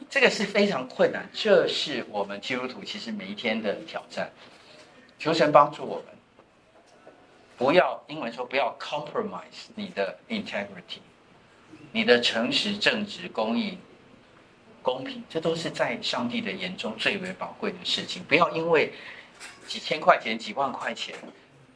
[0.10, 4.30] 这个是非常困难，这是我们基督徒其实每一天的挑战。
[5.18, 6.06] 求神帮助我们，
[7.58, 11.00] 不要英文说不要 compromise 你的 integrity，
[11.92, 13.78] 你的诚实、正直、公义、
[14.82, 18.24] 公平，这都是在上帝的眼中最为宝贵的事情。
[18.24, 18.94] 不要因为
[19.68, 21.16] 几千块钱、几万块钱。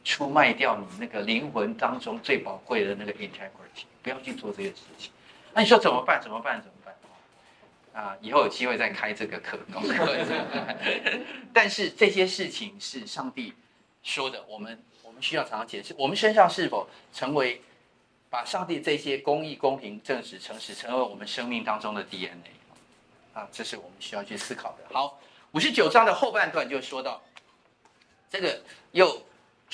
[0.06, 5.10] 出卖掉你那个灵魂当中最宝贵的那个 integrity，不要去做这些事情。
[5.52, 6.22] 那你说怎么办？
[6.22, 6.62] 怎么办？
[6.62, 6.94] 怎么办？
[8.04, 9.58] 啊，以后有机会再开这个课。
[11.52, 13.52] 但是这些事情是上帝
[14.04, 15.92] 说的，我们我们需要常常解释。
[15.98, 17.60] 我们身上是否成为
[18.30, 22.52] 把上帝这些公义、公平、正直、诚实成为我们生命当中的 DNA？
[23.34, 24.84] 啊，这是我们需要去思考的。
[24.94, 25.18] 好，
[25.50, 27.20] 五十九章的后半段就说到
[28.30, 29.20] 这个又。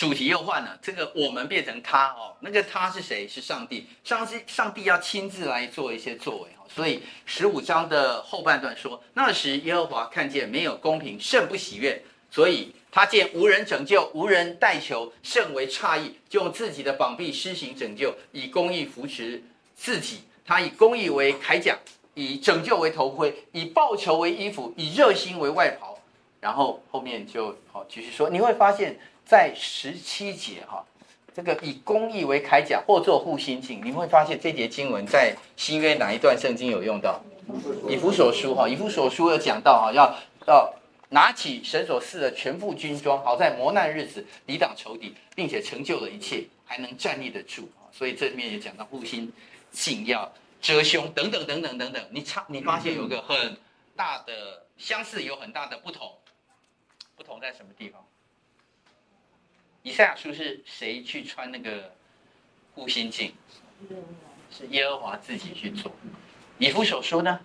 [0.02, 3.28] 主题又换了，这个我们变成他哦，那个他是谁？
[3.28, 3.86] 是上帝。
[4.02, 6.66] 上帝，上帝要亲自来做一些作为哦。
[6.68, 19.40] 所以十五章的后半段说，那时耶和华看见没有公平，甚不喜悦，所以他见无人拯救，无人代求，甚为诧异，就用自己的膀臂施行拯救，以公义扶持
[19.76, 20.24] 自己。
[20.44, 21.78] 他以公义为铠甲，
[22.14, 25.96] 以拯救为头盔，以报仇为衣服，以热心为外袍。
[26.40, 28.98] 然后后面就好继续说，你会发现。
[29.32, 30.84] 在十七节哈，
[31.34, 37.18] 这个以公义为铠甲，或做护心镜，你会发现这节经文在新约哪一段圣经有用到？
[37.88, 40.14] 以弗所书哈，以弗所书有讲到哈，要
[40.46, 40.74] 要
[41.08, 47.70] 拿起神所赐的全副军装，好在磨难日子抵挡仇敌，并且成就了一切，还能站立得住。
[47.90, 49.32] 所以这里面也讲到护心
[49.70, 50.30] 镜要
[50.60, 52.04] 遮胸等等等等等等。
[52.10, 53.56] 你差你发现有个很
[53.96, 56.12] 大的相似，有很大的不同，
[57.16, 58.04] 不同在什么地方？
[59.82, 61.92] 以赛亚书是谁去穿那个
[62.74, 63.34] 护心镜？
[64.50, 65.90] 是耶和华自己去做。
[66.58, 67.40] 以弗所书呢？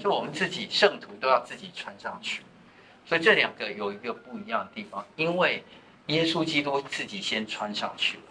[0.00, 2.42] 就我们自己圣徒都要自己穿上去。
[3.06, 5.64] 所以这两个有一个不一样的地方，因为
[6.06, 8.22] 耶稣基督自己先穿上去了。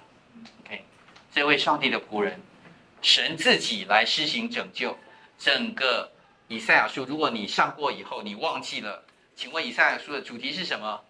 [0.64, 0.86] OK，
[1.34, 2.40] 这位上帝的仆人，
[3.02, 4.96] 神自己来施行拯救。
[5.40, 6.12] 整个
[6.48, 9.04] 以赛亚书，如果你上过以后你忘记了，
[9.36, 11.02] 请问以赛亚书的主题是什么？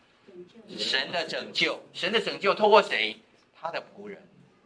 [0.77, 3.15] 神的拯救，神的拯救透过谁？
[3.59, 4.21] 他的仆人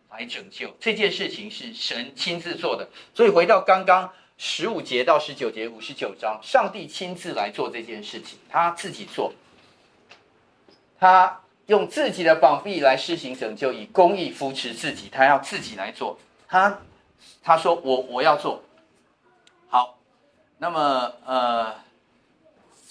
[0.09, 0.75] 来拯救。
[0.79, 2.89] 这件事情是神亲自做的。
[3.13, 9.33] 所以回到刚刚十五节到十九节，五十九章，上帝亲自来做这件事情，他自己做，
[10.99, 16.19] 他用自己的膀臂来施行拯救，以公义扶持自己，他要自己来做。
[16.47, 16.81] 他
[17.43, 18.63] 他说我我要做。
[19.69, 19.99] 好，
[20.57, 21.90] 那么呃。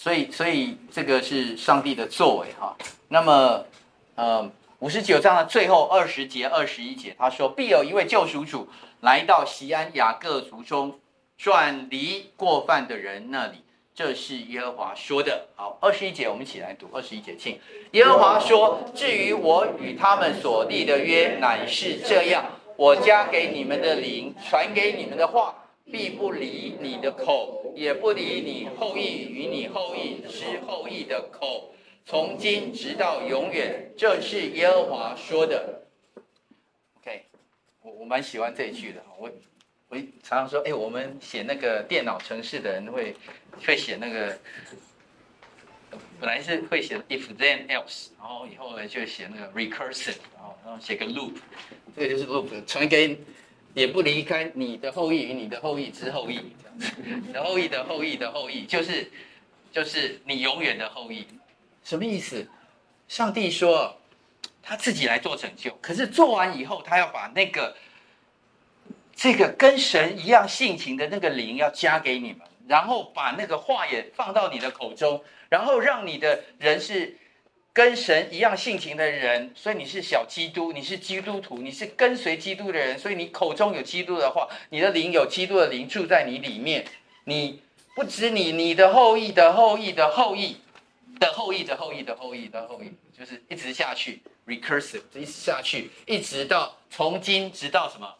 [0.03, 2.74] 所以，所以这个是上帝的作为哈。
[3.09, 3.66] 那么，
[4.14, 8.66] 呃，五十九章的最后二十节、二十一节，他说：“必有一位救赎主
[9.03, 10.98] 来到西安雅各族中，
[11.36, 13.62] 转离过犯的人那里。”
[13.94, 15.48] 这是耶和华说的。
[15.55, 16.88] 好，二十一节我们一起来读。
[16.94, 22.46] 二十一节，请耶和华说：“至于我与他们所立的约，乃是这样：
[22.78, 25.55] 我加给你们的灵，传给你们的话。”
[25.85, 31.74] 必不离你的口，也不离你后裔与你后裔之后裔的口，
[32.07, 33.93] 从今直到永远。
[33.97, 35.83] 这是耶和华说的。
[37.01, 37.24] OK，
[37.83, 39.03] 我我蛮喜欢这一句的。
[39.18, 39.28] 我
[39.89, 43.16] 我常常说，哎，我们写那个电脑程式的人会
[43.66, 44.39] 会写那个，
[46.20, 51.33] 本来是会写 if then else，然后以后呢就写那个 recursive，然后然后写个 loop，
[51.97, 53.18] 这个就是 loop，传给。
[53.74, 56.92] 也不离开你的后裔与你的后裔之后裔，这样子，
[57.26, 59.10] 你的后裔的后裔的后裔，就是
[59.72, 61.26] 就是你永远的后裔，
[61.84, 62.46] 什么意思？
[63.08, 63.96] 上帝说
[64.62, 67.76] 他自己来做拯救，可是做完以后，他要把那个
[69.14, 77.16] 这个跟神一样性情的那个灵要加给你们，然后把那个话也放到你的口中，然后让你的人是。
[77.81, 86.85] 跟神一样性情的人，所以你是小基督，你是基督徒，你是跟随基督的人，所以你口中有基督的话，你的灵有基督的灵住在你里面。
[87.24, 87.62] 你
[87.95, 90.59] 不止你，你的后裔的后裔的后裔
[91.18, 98.14] 的后裔的后裔的后裔的后裔，就是一直下去，recursive，一直下去，一直到从今直到什么，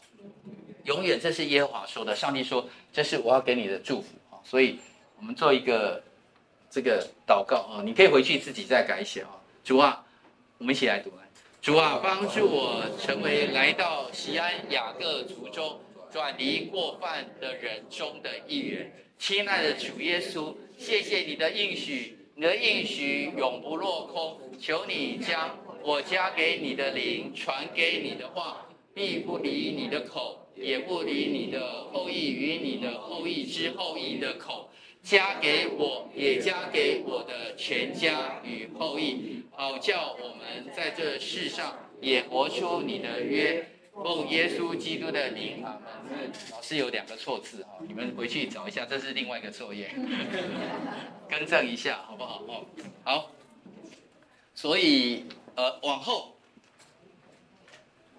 [0.85, 1.21] 永远。
[1.21, 4.09] 这是耶和华说的，上帝说，这是我要给你的祝福。
[4.43, 4.79] 所以
[5.19, 6.03] 我们做一个。
[6.73, 9.35] 这个祷告啊，你可以回去自己再改写啊。
[9.63, 10.05] 主啊，
[10.59, 11.17] 我们一起来读来。
[11.61, 15.79] 主啊，帮助我成为来到西安雅各族中
[16.11, 18.91] 转移过犯的人中的一员。
[19.19, 24.41] 亲爱的主耶稣，谢谢你的应许，你的应许永不落空。
[24.59, 34.71] 求你将我加给你的灵传给你的话，必不离你的口，也不离你的后裔与你的后裔之后裔的口。
[35.03, 43.63] 加给我，也加给我的全家与后裔，好叫我们在这世上也活出你的约。
[43.93, 45.63] 奉耶稣基督的名，
[46.51, 49.95] 老师有两个错字哈，你们回去找一下，这是另外一个作业，
[51.29, 52.43] 更正一下好不好？
[52.49, 52.65] 哦，
[53.05, 53.31] 好。
[54.55, 56.35] 所以呃，往后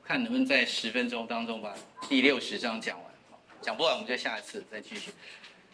[0.04, 1.74] 看能不能在十分钟当中把
[2.08, 3.12] 第六十章讲完，
[3.64, 5.10] 讲不完我们就下一次再继续。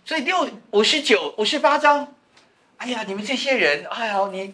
[0.06, 2.16] 所以六五十九、五十八章，
[2.78, 4.54] 哎呀，你们这些人，哎呀，你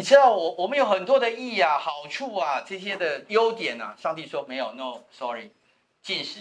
[0.00, 3.94] 你知道我我们有很多的益啊、好处啊、这些的优点啊。
[4.00, 5.50] 上帝说没有，no，sorry，
[6.02, 6.40] 禁食，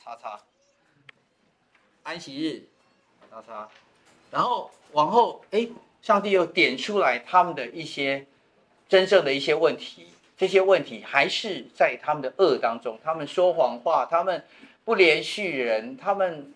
[0.00, 0.38] 叉叉，
[2.04, 2.68] 安息日，
[3.28, 3.68] 叉叉，
[4.30, 5.66] 然后往后，哎，
[6.02, 8.24] 上帝又点出来他们的一些
[8.88, 10.06] 真正的一些问题，
[10.36, 14.46] 这些问题还是在他们的恶当中，他们说谎话，他们
[14.84, 16.54] 不怜恤人，他们。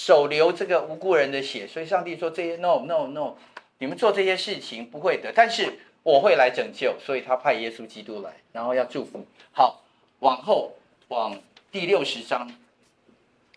[0.00, 3.34] 手流这个无辜人的血，所以上帝说这些 no no no，
[3.80, 9.26] 你们做这些事情不会的，但是我会来拯救，所以他派耶稣基督来，然后要祝福。
[9.52, 9.82] 好，
[10.18, 10.74] 往后
[11.08, 11.40] 往
[11.72, 12.46] 第六十章，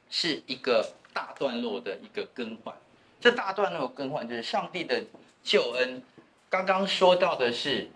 [0.10, 2.74] 是一个大段落的一个更换。
[3.20, 5.04] 这大段落更换就是上帝的
[5.44, 6.02] 救恩。
[6.50, 7.90] 刚刚说到的是，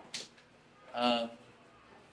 [0.92, 1.30] 呃。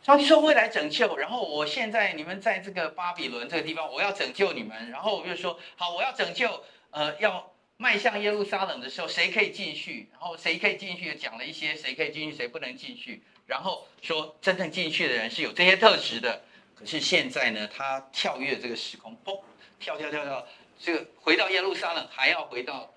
[0.01, 4.91] 上帝说会来拯救，然后我现在你们在这个巴比伦这个地方，我要拯救你们。
[4.91, 10.07] 然后我就说好，我要拯救，呃，要迈向耶路撒冷的时候，谁可以进去？
[10.11, 11.13] 然后谁可以进去？
[11.15, 13.21] 讲了一些谁可以进去，谁不能进去。
[13.45, 16.41] 然后说真正进去的人是有这些特质的。
[16.73, 19.41] 可是现在呢，他跳跃这个时空，嘣，
[19.79, 20.47] 跳跳跳跳，
[20.79, 22.93] 这个回到耶路撒冷，还要回到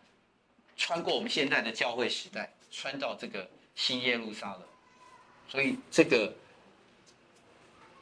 [0.76, 4.62] 穿过我们现在的教会时代，穿到这个新耶路撒冷。
[5.48, 6.32] 所以这个。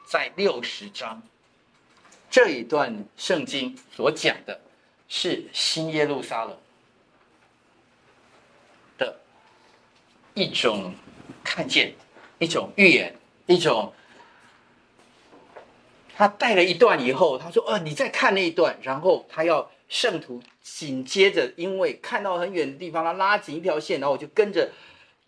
[0.09, 1.21] 在六十章
[2.31, 4.57] 这一段圣经所讲的，
[5.09, 6.57] 是新耶路撒冷
[10.37, 10.93] 一种
[11.43, 11.93] 看见，
[12.37, 13.15] 一种预言，
[13.47, 13.91] 一种。
[16.15, 24.69] 他带了一段以后，他说：“哦，你再看那一段。”然后他要圣徒紧接着，因为看到很远的地方，他拉紧一条线，然后我就跟着。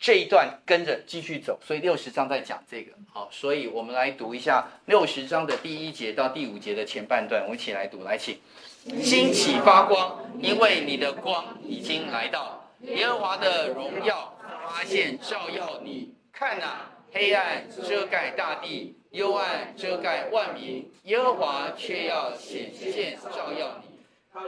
[0.02, 2.90] 这一段跟着继续走，所以六十章在讲这个。
[3.12, 8.38] 好，所以我们来读一下六十章的第一节到第五节的前半段，我们一起来读，来，请。
[9.02, 14.34] 兴起发光，因为你的光已经来到，耶和华的荣耀
[14.70, 16.14] 发现照耀你。
[16.32, 23.98] 看哪，黑暗遮盖大地，幽暗遮盖万民，耶和华却要显现照耀你，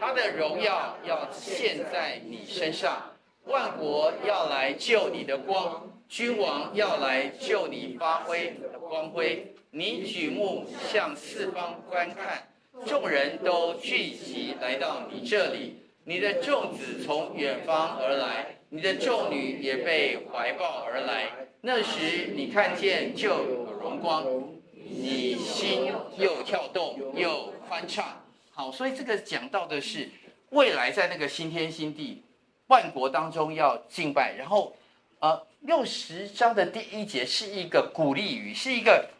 [0.01, 3.11] 他的荣耀要现在你身上。
[3.47, 9.53] 万国要来救你的光，君王要来救你发挥的光辉。
[9.73, 12.47] 你举目向四方观看，
[12.87, 15.82] 众人都聚集来到你这里。
[16.05, 21.31] 你的众子从远方而来，你的众女也被怀抱而来。
[21.61, 24.27] 那时你看见就有荣光，
[24.75, 28.25] 你心又跳动又欢畅。
[28.51, 30.11] 好，所以这个讲到的是
[30.51, 32.23] 未来在那个新天新地。
[32.69, 34.75] 万国当中要敬拜，然后，
[35.19, 39.11] 呃，六十章的第一节是一个鼓励语，是一个，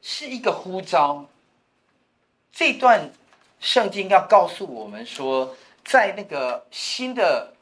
[0.00, 1.26] 是一个呼召。
[2.50, 3.12] 这段
[3.60, 5.54] 圣经要告诉我们说，
[5.88, 7.54] 在那个新的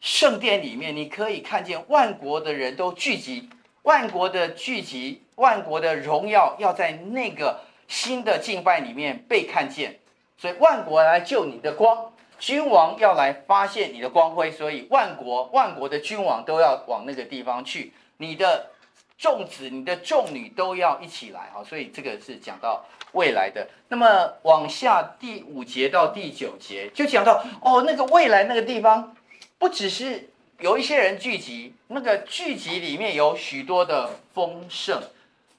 [0.00, 3.50] 圣殿里面，你可以看见万国的人都聚集，
[3.82, 10.00] 万国的聚集，万国的荣耀要在那个新的敬拜里面被看见，
[10.38, 12.10] 所以万国来救你的光。
[12.38, 17.92] 君王要来发现你的光辉，所以万国万国的君王都要往那个地方去。
[18.16, 18.70] 你的
[19.18, 23.68] 众子、你的众女都要一起来，好，所以这个是讲到未来的。
[23.88, 29.16] 那么往下第五节到第九节就讲到哦，那个未来那个地方，
[29.58, 35.02] 不只是有一些人聚集，那个聚集里面有许多的丰盛。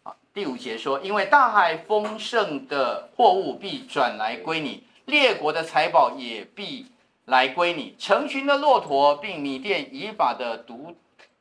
[0.03, 6.87] 啊，第五节说，因为大海丰盛的货物必转来归你，列国的财宝也必
[7.25, 10.95] 来归你，成群的骆驼并米店以法的独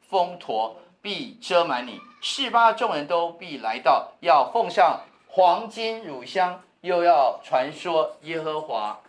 [0.09, 5.01] 峰驼必遮满你，示巴众人都必来到，要奉上
[5.33, 9.01] 黄金乳香，又要传说耶和华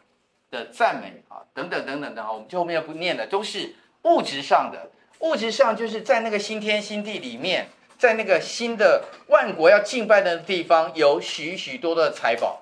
[0.51, 12.61] 的赞美啊，等等等等的哈，我们就后面不念了，都是物质上的，物质上就是在那个新天新地里面，在那个新的万国要敬拜的地方，有许许多多的财宝。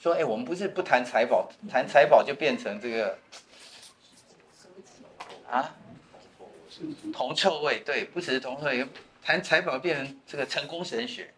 [0.00, 3.18] 说，哎，我们不是不谈财宝，谈财宝就变成这个
[5.50, 5.74] 啊？
[7.12, 8.86] 铜臭味，对，不只是铜臭味，
[9.22, 11.34] 谈财宝变成这个成功神学。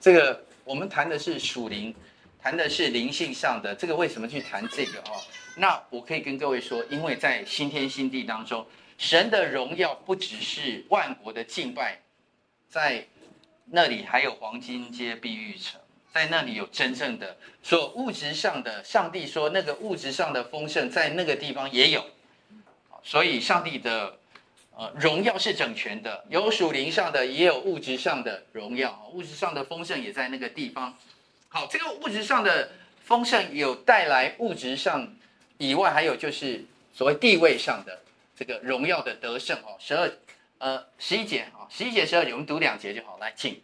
[0.00, 1.94] 这个，我们谈的是属灵，
[2.40, 3.74] 谈的是灵性上的。
[3.74, 5.20] 这个为什么去谈这个哦？
[5.56, 8.66] 那我可以跟各位说，因为在新天新地当中，
[8.96, 12.00] 神的荣耀不只是万国的敬拜，
[12.68, 13.06] 在
[13.66, 15.80] 那里还有黄金街碧玉城，
[16.12, 18.82] 在那里有真正的说物质上的。
[18.82, 22.04] 上帝说那个物质上的丰盛，在那个地方也有。
[23.02, 24.18] 所以，上帝的
[24.78, 29.10] 呃荣耀是整全的，有属灵上的，也有物质上的荣耀。
[29.12, 30.96] 物质上的丰盛也在那个地方。
[31.48, 32.70] 好，这个物质上的
[33.04, 35.12] 丰盛有带来物质上
[35.56, 36.64] 以外，还有就是
[36.94, 37.98] 所谓地位上的
[38.36, 39.74] 这个荣耀的得胜哦。
[39.80, 40.08] 十二
[40.58, 43.18] 呃十一节啊，十一节十二节，我们读两节就好。
[43.20, 43.60] 来，请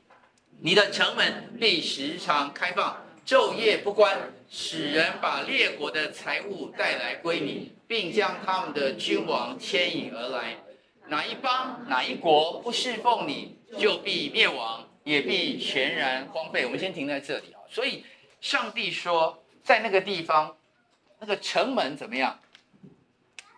[0.62, 4.18] 你的城门必时常开放，昼夜不关，
[4.50, 7.70] 使人把列国的财物带来归你。
[7.86, 10.56] 并将他们的君王牵引而来，
[11.09, 16.64] 哪一邦哪一国不侍奉你，就必灭亡，也必全然荒废。
[16.64, 17.61] 我们先停在这里啊。
[17.68, 18.05] 所以
[18.40, 20.57] 上帝说，在那个地方，
[21.18, 22.38] 那个城门怎么样？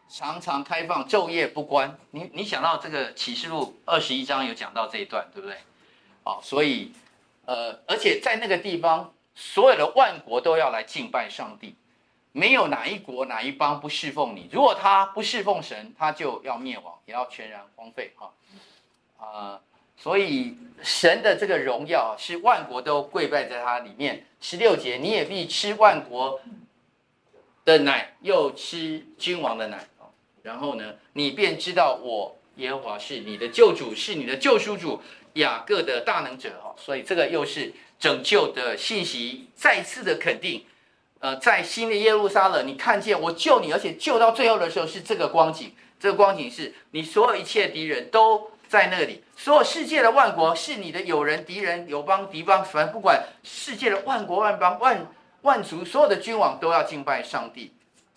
[0.09, 1.99] 常常开放，昼夜不关。
[2.13, 5.57] 你你想到这个启示录二十一章有讲到这一段，对不对？
[6.25, 6.93] 哦，所以
[7.45, 11.75] 呃，而且在那个地方，所有的万国都要来敬拜上帝。
[12.37, 18.31] 没有哪一国哪一邦不侍奉你，如果他不侍奉神，他就要灭亡，也要全然荒废哈。
[19.17, 19.61] 啊、
[19.97, 24.27] 所以神的这个荣耀是万国都跪拜在他里面。
[24.43, 26.39] 十六节，你也必吃万国
[27.65, 29.89] 的奶，又吃君王的奶。
[30.43, 35.01] 然后呢，你便知道我耶和华是你的救主，是你的救赎主，
[35.33, 36.75] 雅各的大能者哈。
[36.77, 40.67] 所以这个又是拯救的信息，再次的肯定。
[41.19, 45.73] 呃，在新的耶路撒冷，你看见我救你，而且救到最后的时候是这个光景。
[45.99, 55.07] 这个光景是你所有一切敌人都在那里，所有世界的万国是你的友人、敌人、友邦、敌邦，反正不管世界的万国、万邦、万
[55.41, 57.73] 万族，所有的君王都要敬拜上帝。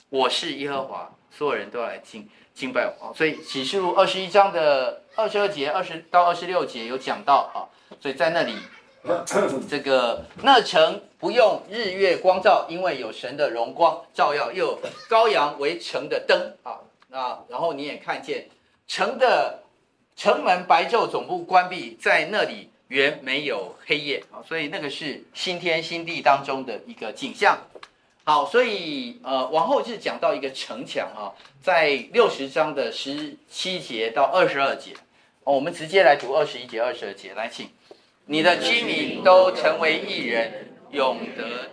[0.10, 3.14] 我是耶和华，所有人都要来敬敬拜我。
[3.16, 7.64] 所以启示录二十一章的二十二节、二十到二十六节有讲到啊，
[8.02, 8.56] 所以在那里。
[9.70, 16.80] 这个那城不用日月光照，因为有神的荣光照耀，又有羔羊为城的灯啊。
[17.10, 18.48] 那然后你也看见
[18.88, 19.64] 城的
[20.16, 24.40] 城门白昼总不关闭，在那里原没有黑夜啊。
[24.48, 27.58] 所以那个是新天新地当中的一个景象。
[28.24, 34.94] 好，所以呃往后是讲到一个城墙啊，在六十章的十七节到二十二节。
[35.44, 37.68] 我们直接来读二十一节、二十二节，来请。
[38.26, 41.70] 你的居民都成为艺人，永得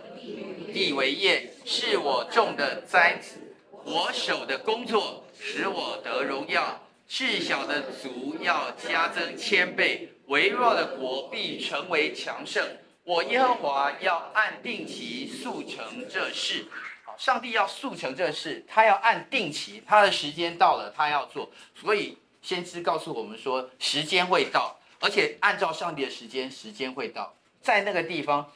[0.73, 6.81] 地为业，是我种的栽子，我手的工作，使我得荣耀。
[7.07, 12.61] 至小的族要加增千倍，微弱的国必成为强盛。
[13.03, 16.65] 我耶和华要按定期速成这事。
[17.05, 21.49] 好，上帝要速成这事，他要按定期，他的时间到了，他要做。
[21.73, 24.77] 所以先知告诉我们说，时间会到。
[24.99, 28.51] 而且按照上帝的时间，时间会到，在那个地方，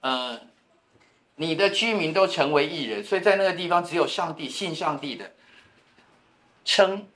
[0.00, 0.40] 呃，
[1.36, 5.32] 你的居民都成为义人，所以在那个地方只有上帝信上帝的
[6.64, 7.06] 称，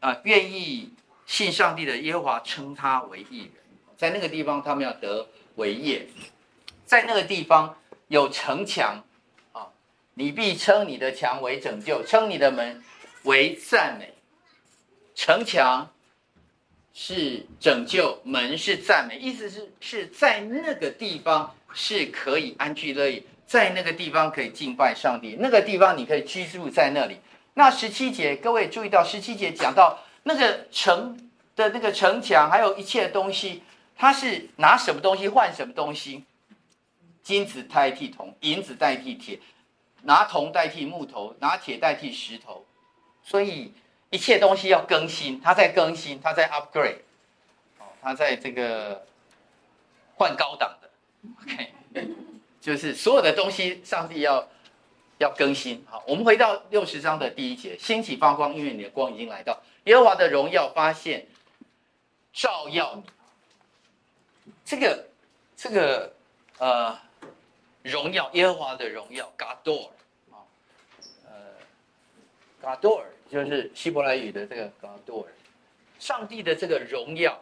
[0.00, 0.92] 啊、愿意
[1.26, 3.52] 信上帝的耶和华称他为义人，
[3.96, 6.06] 在那个地方他们要得为业，
[6.84, 7.76] 在那个地方
[8.08, 9.04] 有城墙
[9.52, 9.68] 啊，
[10.14, 12.82] 你必称你的墙为拯救，称你的门
[13.24, 14.14] 为赞美，
[15.14, 15.90] 城墙。
[16.98, 27.20] 是拯救，门是赞美，意思是是在那个地方是可以安居乐业，在那个地方可以敬拜上帝，那个地方你可以居住在那里。
[27.52, 33.62] 那十七节，各位注意到十七节讲到那个城的那个城墙，还有一切东西，
[33.94, 36.24] 它是拿什么东西换什么东西？
[37.22, 39.38] 金子代替铜，银子代替铁，
[40.02, 42.64] 拿铜代替木头，拿铁代替石头。
[43.22, 43.74] 所以
[44.08, 47.00] 一切东西要更新，它在更新，它在 upgrade，
[47.78, 49.04] 哦，它在这个
[50.14, 50.85] 换高档的
[51.42, 51.72] ，OK，
[52.60, 54.48] 就是所有的东西，上帝要
[55.18, 55.84] 要更新。
[55.88, 61.26] 好，我们回到六十章的第一节，兴起发光，因为你的光已经来到，耶和华的荣耀发现，
[62.32, 63.02] 照耀你。
[64.64, 65.06] 这个
[65.56, 66.12] 这个
[66.58, 66.96] 呃，
[67.82, 69.88] 荣耀耶和华的荣耀，Gadol
[70.30, 70.42] 啊，
[71.24, 71.32] 呃
[72.62, 75.26] ，Gadol 就是希伯来语的这个 Gadol，
[75.98, 77.40] 上帝的这个荣耀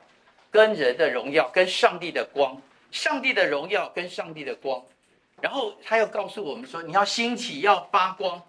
[0.51, 2.61] 跟人的荣耀跟上帝的光，
[2.95, 4.81] 上帝的荣耀跟上帝的光，
[5.41, 8.41] 然后他又告诉我们说，你要兴起要发光，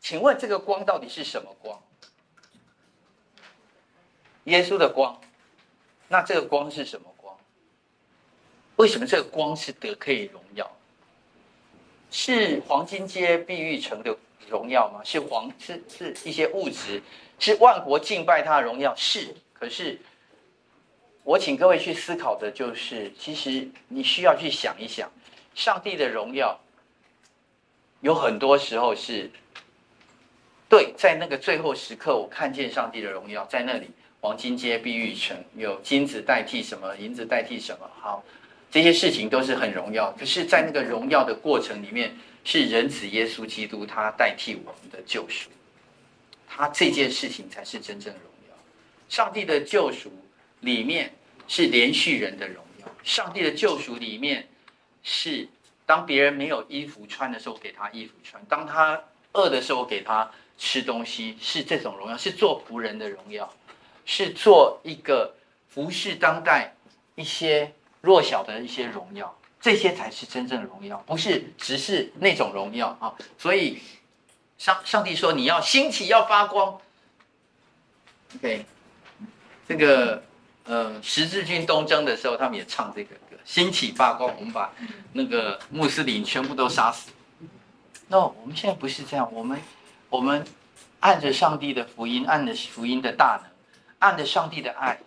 [0.00, 1.78] 请问这个光到底是什么光？
[4.44, 5.20] 耶稣的光，
[6.08, 7.36] 那这个光是什么光？
[8.76, 10.68] 为什么这个光是得可以荣耀？
[12.10, 14.16] 是黄金街碧玉城的
[14.48, 15.02] 荣耀吗？
[15.04, 17.02] 是黄是是一些物质？
[17.38, 18.94] 是万国敬拜他的荣耀？
[18.96, 19.36] 是。
[19.52, 20.00] 可是
[21.28, 25.12] 我请各位去思考的就是，其实你需要去想一想，
[25.54, 26.58] 上帝的荣耀
[28.00, 29.30] 有很多时候是
[30.70, 33.90] 对，在那个最后时刻，我看见上帝的荣耀在那里。
[34.22, 36.96] 黄金街碧玉城有金子代替什么？
[36.96, 37.86] 银子代替什么？
[38.00, 38.24] 好。
[38.70, 45.50] 这些事情都是很荣耀，可是，在那个荣耀的过程里面，是仁子耶稣基督他代替我们的救赎，
[46.48, 48.56] 他这件事情才是真正的荣耀。
[49.10, 50.10] 上帝的救赎
[50.60, 51.12] 里面
[51.48, 54.48] 是连续人的荣耀，上帝的救赎里面
[55.02, 55.48] 是
[55.84, 63.52] 当别人没有衣服穿的时候给他衣服穿，当他饿的时候给他吃东西，是这种荣耀，是做仆人的荣耀，
[64.04, 65.34] 是做一个
[65.68, 66.74] 服侍当代
[67.16, 67.72] 一些。
[68.00, 73.12] 弱小的一些荣耀，这些才是真正的荣耀，不是只是那种荣耀啊！
[73.36, 73.82] 所以
[74.56, 76.80] 上上帝说，你要兴起，要发光。
[78.36, 78.64] OK，
[79.66, 80.22] 这个
[80.68, 84.32] 呃十字军东征的时候，他们也唱这个歌，兴起发光。
[84.36, 84.70] 我们把
[85.14, 87.10] 那个穆斯林全部都杀死。
[88.08, 89.58] No，我们现在不是这样，我们
[90.10, 90.46] 我们
[91.00, 93.50] 按着上帝的福音，按着福音的大能，
[93.98, 94.98] 按着上帝的爱。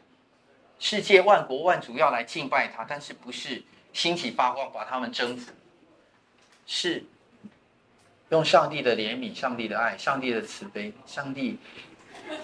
[0.80, 5.52] 世界万国万族要来敬拜他，但是不是兴起发光把他们征服，
[6.66, 7.04] 是
[8.30, 11.60] 用上帝的怜悯、上帝的爱、上帝的慈悲、上帝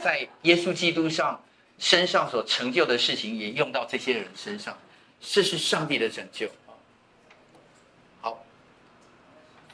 [0.04, 1.42] 在耶稣基督上
[1.78, 4.78] 身上所成就的事情，也用到这些人身上，
[5.22, 6.50] 这是上帝的拯救。
[8.22, 8.44] 好，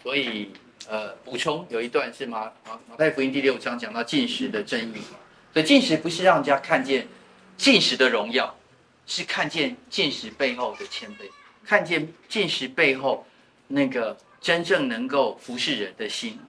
[0.02, 0.52] 所以
[0.88, 5.02] 呃，补充有一段是马马马太福音第六章讲到进食的正义，
[5.54, 7.08] 所以进食不是让人家看见。
[7.56, 8.54] 进食的荣耀，
[9.06, 11.30] 是看见进食背后的谦卑，
[11.64, 13.26] 看见进食背后
[13.68, 16.40] 那个真正能够服侍人的心。